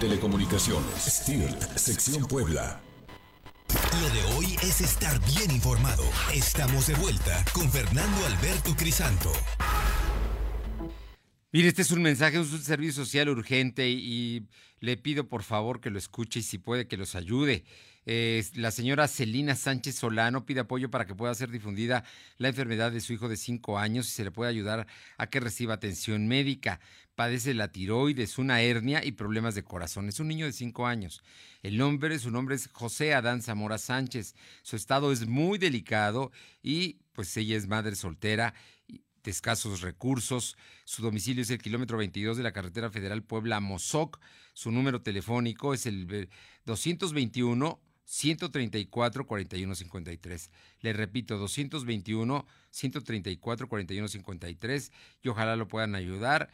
[0.80, 2.80] STIRT, sección Puebla.
[4.02, 6.04] Lo de hoy es estar bien informado.
[6.34, 9.34] Estamos de vuelta con Fernando Alberto Crisanto.
[11.52, 14.48] Mire, este es un mensaje, es un servicio social urgente y
[14.80, 17.66] le pido por favor que lo escuche y si puede que los ayude.
[18.06, 22.04] Eh, la señora Celina Sánchez Solano pide apoyo para que pueda ser difundida
[22.38, 24.88] la enfermedad de su hijo de 5 años y se le puede ayudar
[25.18, 26.80] a que reciba atención médica.
[27.14, 30.10] Padece la tiroides, una hernia y problemas de corazón.
[30.10, 31.22] Es un niño de 5 años.
[31.62, 34.36] El nombre, su nombre es José Adán Zamora Sánchez.
[34.64, 36.32] Su estado es muy delicado
[36.64, 38.56] y pues ella es madre soltera
[38.88, 40.58] de escasos recursos.
[40.86, 44.20] Su domicilio es el kilómetro 22 de la carretera federal Puebla-Mozoc.
[44.54, 46.30] Su número telefónico es el
[46.66, 47.80] 221
[48.12, 50.52] 134 4153.
[50.82, 54.92] Le repito, 221 134 4153
[55.24, 56.50] y ojalá lo puedan ayudar.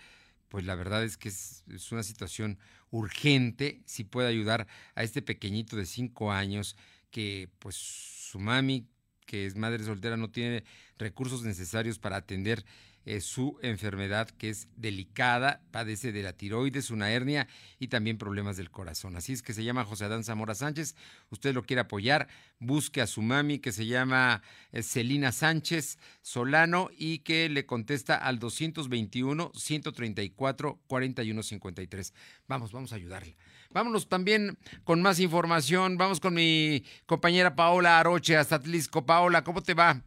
[0.49, 2.60] Pues la verdad es que es, es una situación
[2.91, 3.82] urgente.
[3.86, 6.76] Si puede ayudar a este pequeñito de 5 años
[7.10, 8.88] que pues su mami
[9.26, 10.64] que es madre soltera no tiene
[10.99, 12.66] recursos necesarios para atender
[13.08, 17.47] eh, su enfermedad que es delicada, padece de la tiroides, una hernia
[17.80, 19.16] y también problemas del corazón.
[19.16, 20.93] Así es que se llama José Adán Zamora Sánchez.
[21.30, 22.28] Usted lo quiere apoyar,
[22.60, 24.41] busque a su mami que se llama
[24.74, 32.14] eh, Celina Sánchez Solano y que le contesta al 221 134 4153.
[32.49, 33.38] Vamos, vamos a ayudarle.
[33.72, 35.97] Vámonos también con más información.
[35.97, 39.05] Vamos con mi compañera Paola Aroche hasta Atlisco.
[39.05, 40.03] Paola, ¿cómo te va?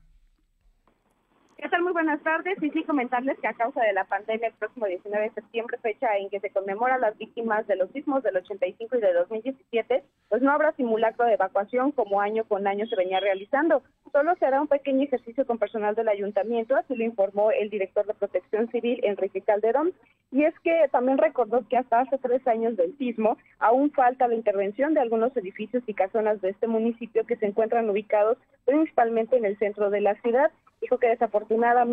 [2.03, 2.57] Buenas tardes.
[2.63, 6.17] Y sí, comentarles que a causa de la pandemia, el próximo 19 de septiembre, fecha
[6.17, 10.41] en que se conmemora las víctimas de los sismos del 85 y de 2017, pues
[10.41, 13.83] no habrá simulacro de evacuación como año con año se venía realizando.
[14.13, 18.07] Solo se hará un pequeño ejercicio con personal del ayuntamiento, así lo informó el director
[18.07, 19.93] de Protección Civil, Enrique Calderón.
[20.33, 24.37] Y es que también recordó que hasta hace tres años del sismo aún falta la
[24.37, 29.45] intervención de algunos edificios y casonas de este municipio que se encuentran ubicados principalmente en
[29.45, 30.51] el centro de la ciudad.
[30.81, 31.90] Dijo que desafortunadamente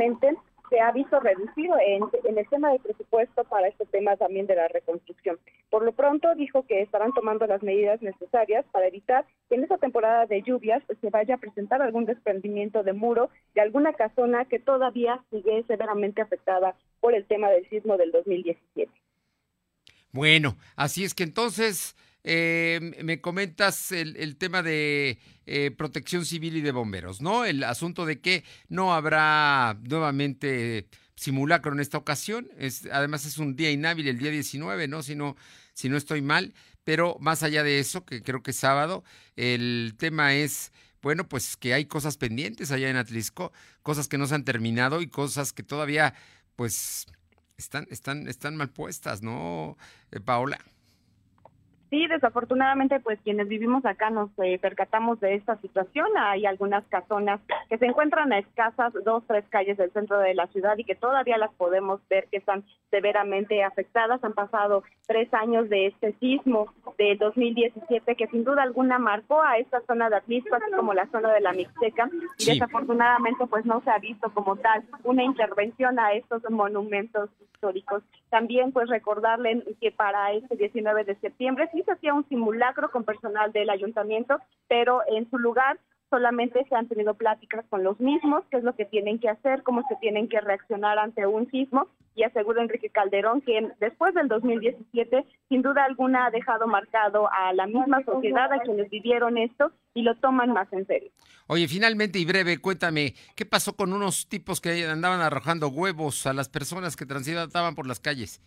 [0.70, 2.04] se ha visto reducido en,
[2.38, 5.38] el tema de presupuesto para este tema también de la reconstrucción.
[5.70, 9.78] Por lo pronto dijo que estarán tomando las medidas necesarias para evitar que en esta
[9.78, 14.46] temporada de lluvias pues, se vaya a presentar algún desprendimiento de muro de alguna casona
[14.46, 18.92] que todavía sigue severamente afectada por el tema del sismo del 2017.
[20.12, 21.96] Bueno, así es que entonces
[22.30, 27.46] eh, me comentas el, tema de eh, protección civil y de bomberos, ¿no?
[27.46, 32.50] El asunto de que no habrá nuevamente simulacro en esta ocasión.
[32.58, 35.04] Es, además es un día inhábil, el día 19, ¿no?
[35.04, 35.38] Si no,
[35.72, 36.54] si no estoy mal.
[36.84, 39.06] Pero más allá de eso, que creo que es sábado,
[39.38, 43.54] el tema es bueno, pues que hay cosas pendientes allá en Atlisco,
[43.84, 46.14] cosas que no se han terminado y cosas que todavía,
[46.58, 47.06] pues,
[47.58, 49.78] están, están, están mal puestas, ¿no,
[50.12, 50.60] eh, Paola?
[51.90, 56.08] Sí, desafortunadamente, pues quienes vivimos acá nos eh, percatamos de esta situación.
[56.18, 60.48] Hay algunas casonas que se encuentran a escasas dos, tres calles del centro de la
[60.48, 64.22] ciudad y que todavía las podemos ver que están severamente afectadas.
[64.24, 69.58] Han pasado tres años de este sismo de 2017 que sin duda alguna marcó a
[69.58, 72.10] esta zona de Atlisco, así como la zona de la Mixteca.
[72.38, 72.52] Y Sí.
[72.54, 78.04] desafortunadamente, pues no se ha visto como tal una intervención a estos monumentos históricos.
[78.30, 83.04] También pues recordarle que para este 19 de septiembre sí se hacía un simulacro con
[83.04, 85.80] personal del ayuntamiento, pero en su lugar
[86.10, 89.64] solamente se han tenido pláticas con los mismos, qué es lo que tienen que hacer,
[89.64, 94.28] cómo se tienen que reaccionar ante un sismo y asegura Enrique Calderón que después del
[94.28, 99.72] 2017 sin duda alguna ha dejado marcado a la misma sociedad, a quienes vivieron esto
[99.94, 101.12] y lo toman más en serio.
[101.48, 106.34] Oye, finalmente y breve, cuéntame, ¿qué pasó con unos tipos que andaban arrojando huevos a
[106.34, 108.42] las personas que transitaban por las calles?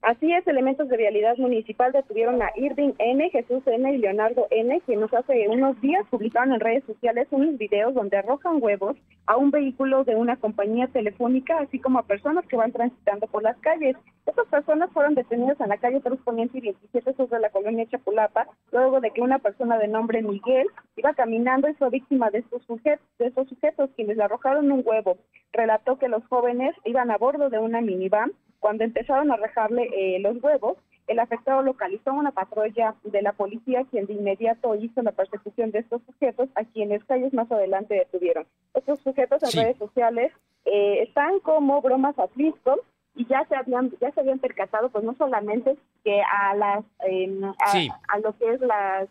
[0.00, 3.92] Así es, elementos de vialidad municipal detuvieron a Irving N., Jesús N.
[3.92, 8.62] y Leonardo N., quienes hace unos días publicaron en redes sociales unos videos donde arrojan
[8.62, 8.96] huevos
[9.26, 13.42] a un vehículo de una compañía telefónica, así como a personas que van transitando por
[13.42, 13.96] las calles.
[14.24, 18.46] Estas personas fueron detenidas en la calle Cruz Poniente y 27 sobre la colonia Chapulapa,
[18.70, 22.62] luego de que una persona de nombre Miguel iba caminando y fue víctima de estos
[22.66, 25.18] sujetos, de estos sujetos quienes le arrojaron un huevo.
[25.52, 28.30] Relató que los jóvenes iban a bordo de una minivan
[28.68, 33.86] cuando empezaron a arrojarle eh, los huevos, el afectado localizó una patrulla de la policía
[33.90, 38.44] quien de inmediato hizo la persecución de estos sujetos a quienes calles más adelante detuvieron.
[38.74, 40.32] Estos sujetos en redes sociales
[40.66, 42.76] eh, están como bromas a Frisco
[43.18, 47.42] y ya se habían ya se habían percatado pues no solamente que a las em,
[47.44, 49.08] a, lo que es las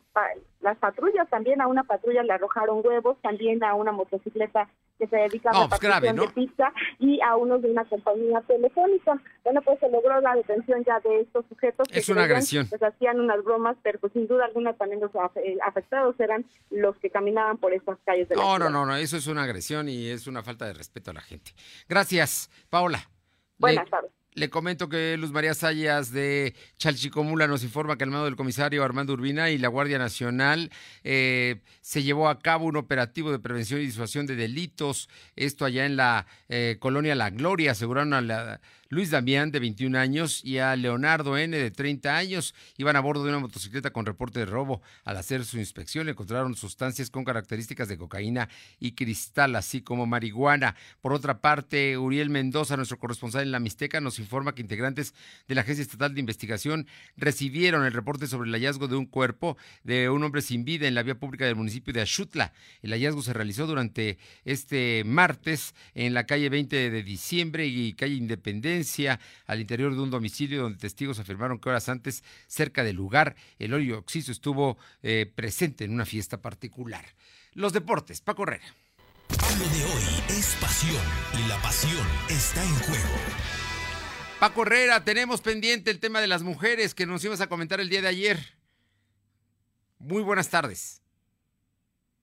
[0.61, 5.15] las patrullas también a una patrulla le arrojaron huevos también a una motocicleta que se
[5.17, 9.21] dedica a la pues de pista y a unos de una compañía telefónica.
[9.43, 12.65] Bueno pues se logró la detención ya de estos sujetos es una agresión.
[12.69, 16.95] pues hacían unas bromas pero pues sin duda alguna también los eh, afectados eran los
[16.99, 19.89] que caminaban por estas calles de no la no no no eso es una agresión
[19.89, 21.51] y es una falta de respeto a la gente.
[21.89, 22.99] Gracias Paola
[23.57, 24.11] Buenas tardes.
[24.37, 28.83] Le comento que Luz María Sayas de Chalchicomula nos informa que al mando del comisario
[28.83, 30.69] Armando Urbina y la Guardia Nacional
[31.03, 35.09] eh, se llevó a cabo un operativo de prevención y disuasión de delitos.
[35.35, 37.71] Esto allá en la eh, colonia La Gloria.
[37.71, 42.55] Aseguraron a la Luis Damián, de 21 años, y a Leonardo N., de 30 años.
[42.77, 44.81] Iban a bordo de una motocicleta con reporte de robo.
[45.03, 48.47] Al hacer su inspección, encontraron sustancias con características de cocaína
[48.79, 50.75] y cristal, así como marihuana.
[51.01, 55.13] Por otra parte, Uriel Mendoza, nuestro corresponsal en la Mixteca, nos informa que integrantes
[55.47, 59.57] de la Agencia Estatal de Investigación recibieron el reporte sobre el hallazgo de un cuerpo
[59.83, 62.53] de un hombre sin vida en la vía pública del municipio de Axutla.
[62.81, 68.15] El hallazgo se realizó durante este martes en la calle 20 de diciembre y calle
[68.15, 68.76] Independencia
[69.45, 73.73] al interior de un domicilio donde testigos afirmaron que horas antes, cerca del lugar, el
[73.73, 77.05] óleo oxiso estuvo eh, presente en una fiesta particular.
[77.53, 78.65] Los deportes, Paco Herrera.
[79.29, 81.03] Lo de hoy es pasión
[81.33, 83.15] y la pasión está en juego.
[84.39, 87.89] Paco Herrera, tenemos pendiente el tema de las mujeres que nos ibas a comentar el
[87.89, 88.37] día de ayer.
[89.99, 91.01] Muy buenas tardes.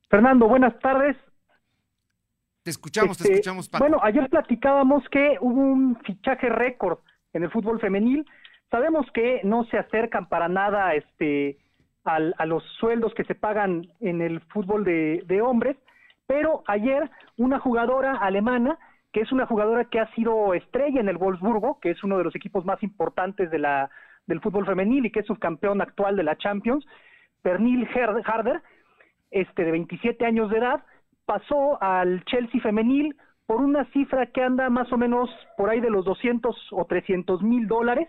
[0.09, 1.17] Fernando, buenas tardes.
[2.65, 3.85] Te escuchamos, te Este, escuchamos, Paco.
[3.85, 6.99] Bueno, ayer platicábamos que hubo un fichaje récord
[7.35, 8.27] en el fútbol femenil.
[8.71, 11.59] Sabemos que no se acercan para nada este,
[12.05, 15.77] al- a los sueldos que se pagan en el fútbol de, de hombres,
[16.27, 18.79] pero ayer una jugadora alemana,
[19.13, 22.25] que es una jugadora que ha sido estrella en el Wolfsburgo, que es uno de
[22.25, 23.91] los equipos más importantes de la,
[24.27, 26.87] del fútbol femenil y que es subcampeón actual de la Champions,
[27.43, 27.87] Pernil
[28.25, 28.63] Harder,
[29.31, 30.83] este, de 27 años de edad,
[31.27, 33.17] pasó al Chelsea femenil
[33.47, 37.43] por una cifra que anda más o menos por ahí de los 200 o 300
[37.43, 38.09] mil dólares,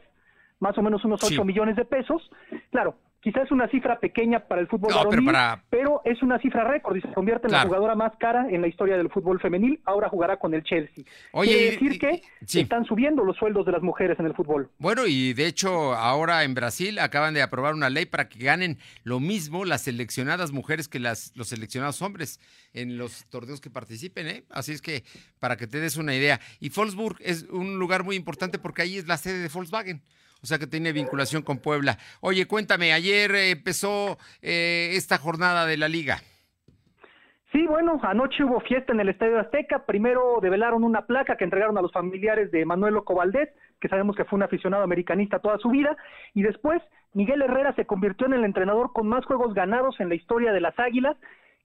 [0.60, 2.30] más o menos unos 8 millones de pesos.
[2.72, 2.96] Claro,
[3.26, 6.38] quizás es una cifra pequeña para el fútbol No, pero varonil, para- pero es una
[6.38, 7.64] cifra récord y se convierte en Claro.
[7.64, 9.82] la jugadora más cara en la historia del fútbol femenil.
[9.84, 11.04] Ahora jugará con el Chelsea.
[11.32, 12.60] Oye, Quiere y- decir y- que sí.
[12.60, 14.70] están subiendo los sueldos de las mujeres en el fútbol.
[14.78, 18.78] Bueno, y de hecho ahora en Brasil acaban de aprobar una ley para que ganen
[19.04, 22.40] lo mismo las seleccionadas mujeres que las, los seleccionados hombres
[22.74, 24.44] en los torneos que participen, ¿eh?
[24.52, 25.04] Así es que
[25.40, 26.40] para que te des una idea.
[26.60, 30.04] Y Wolfsburg es un lugar muy importante porque ahí es la sede de Volkswagen.
[30.46, 31.98] O sea que tiene vinculación con Puebla.
[32.22, 36.18] Oye, cuéntame, ayer empezó eh, esta jornada de la liga.
[37.52, 39.88] Sí, bueno, anoche hubo fiesta en el Estadio Azteca.
[39.88, 43.50] Primero develaron una placa que entregaron a los familiares de Manuel Loco Valdés,
[43.82, 45.98] que sabemos que fue un aficionado americanista toda su vida.
[46.36, 46.80] Y después,
[47.14, 50.62] Miguel Herrera se convirtió en el entrenador con más juegos ganados en la historia de
[50.62, 51.18] las Águilas,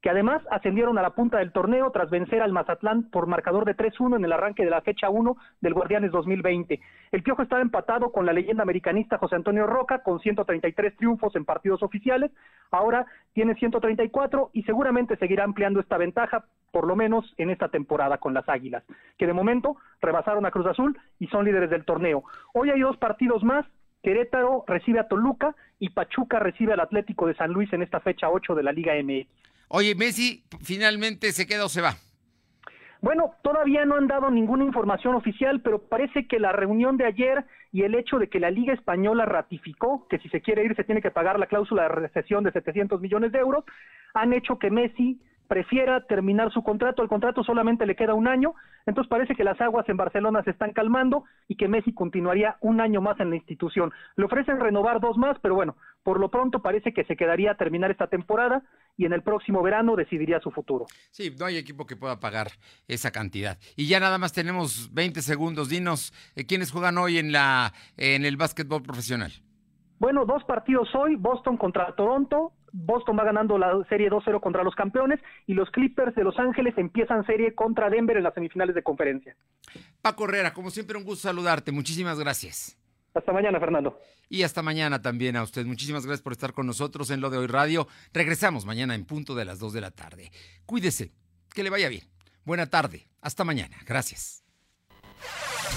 [0.02, 3.76] que además ascendieron a la punta del torneo tras vencer al Mazatlán por marcador de
[3.76, 6.80] 3-1 en el arranque de la fecha 1 del Guardianes 2020.
[7.12, 11.44] El Piojo estaba empatado con la leyenda americanista José Antonio Roca con 133 triunfos en
[11.44, 12.30] partidos oficiales,
[12.70, 18.18] ahora tiene 134 y seguramente seguirá ampliando esta ventaja por lo menos en esta temporada
[18.18, 18.84] con las Águilas,
[19.18, 22.22] que de momento rebasaron a Cruz Azul y son líderes del torneo.
[22.54, 23.66] Hoy hay dos partidos más,
[24.02, 28.30] Querétaro recibe a Toluca y Pachuca recibe al Atlético de San Luis en esta fecha
[28.30, 29.49] 8 de la Liga MX.
[29.72, 31.94] Oye, Messi finalmente se queda o se va.
[33.00, 37.44] Bueno, todavía no han dado ninguna información oficial, pero parece que la reunión de ayer
[37.70, 40.82] y el hecho de que la Liga Española ratificó que si se quiere ir se
[40.82, 43.64] tiene que pagar la cláusula de recesión de 700 millones de euros,
[44.12, 48.54] han hecho que Messi prefiera terminar su contrato, el contrato solamente le queda un año,
[48.86, 52.80] entonces parece que las aguas en Barcelona se están calmando y que Messi continuaría un
[52.80, 53.92] año más en la institución.
[54.14, 57.56] Le ofrecen renovar dos más, pero bueno, por lo pronto parece que se quedaría a
[57.56, 58.62] terminar esta temporada
[59.00, 60.84] y en el próximo verano decidiría su futuro.
[61.10, 62.48] Sí, no hay equipo que pueda pagar
[62.86, 63.58] esa cantidad.
[63.74, 65.70] Y ya nada más tenemos 20 segundos.
[65.70, 69.32] Dinos, eh, ¿quiénes juegan hoy en, la, en el básquetbol profesional?
[69.98, 74.74] Bueno, dos partidos hoy, Boston contra Toronto, Boston va ganando la serie 2-0 contra los
[74.74, 78.82] campeones y los Clippers de Los Ángeles empiezan serie contra Denver en las semifinales de
[78.82, 79.34] conferencia.
[80.02, 82.79] Paco Herrera, como siempre un gusto saludarte, muchísimas gracias.
[83.14, 83.98] Hasta mañana, Fernando.
[84.28, 85.66] Y hasta mañana también a usted.
[85.66, 87.88] Muchísimas gracias por estar con nosotros en Lo de Hoy Radio.
[88.12, 90.30] Regresamos mañana en punto de las 2 de la tarde.
[90.66, 91.12] Cuídese,
[91.52, 92.08] que le vaya bien.
[92.44, 93.76] Buena tarde, hasta mañana.
[93.84, 94.44] Gracias.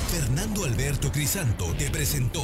[0.09, 2.43] Fernando Alberto Crisanto te presentó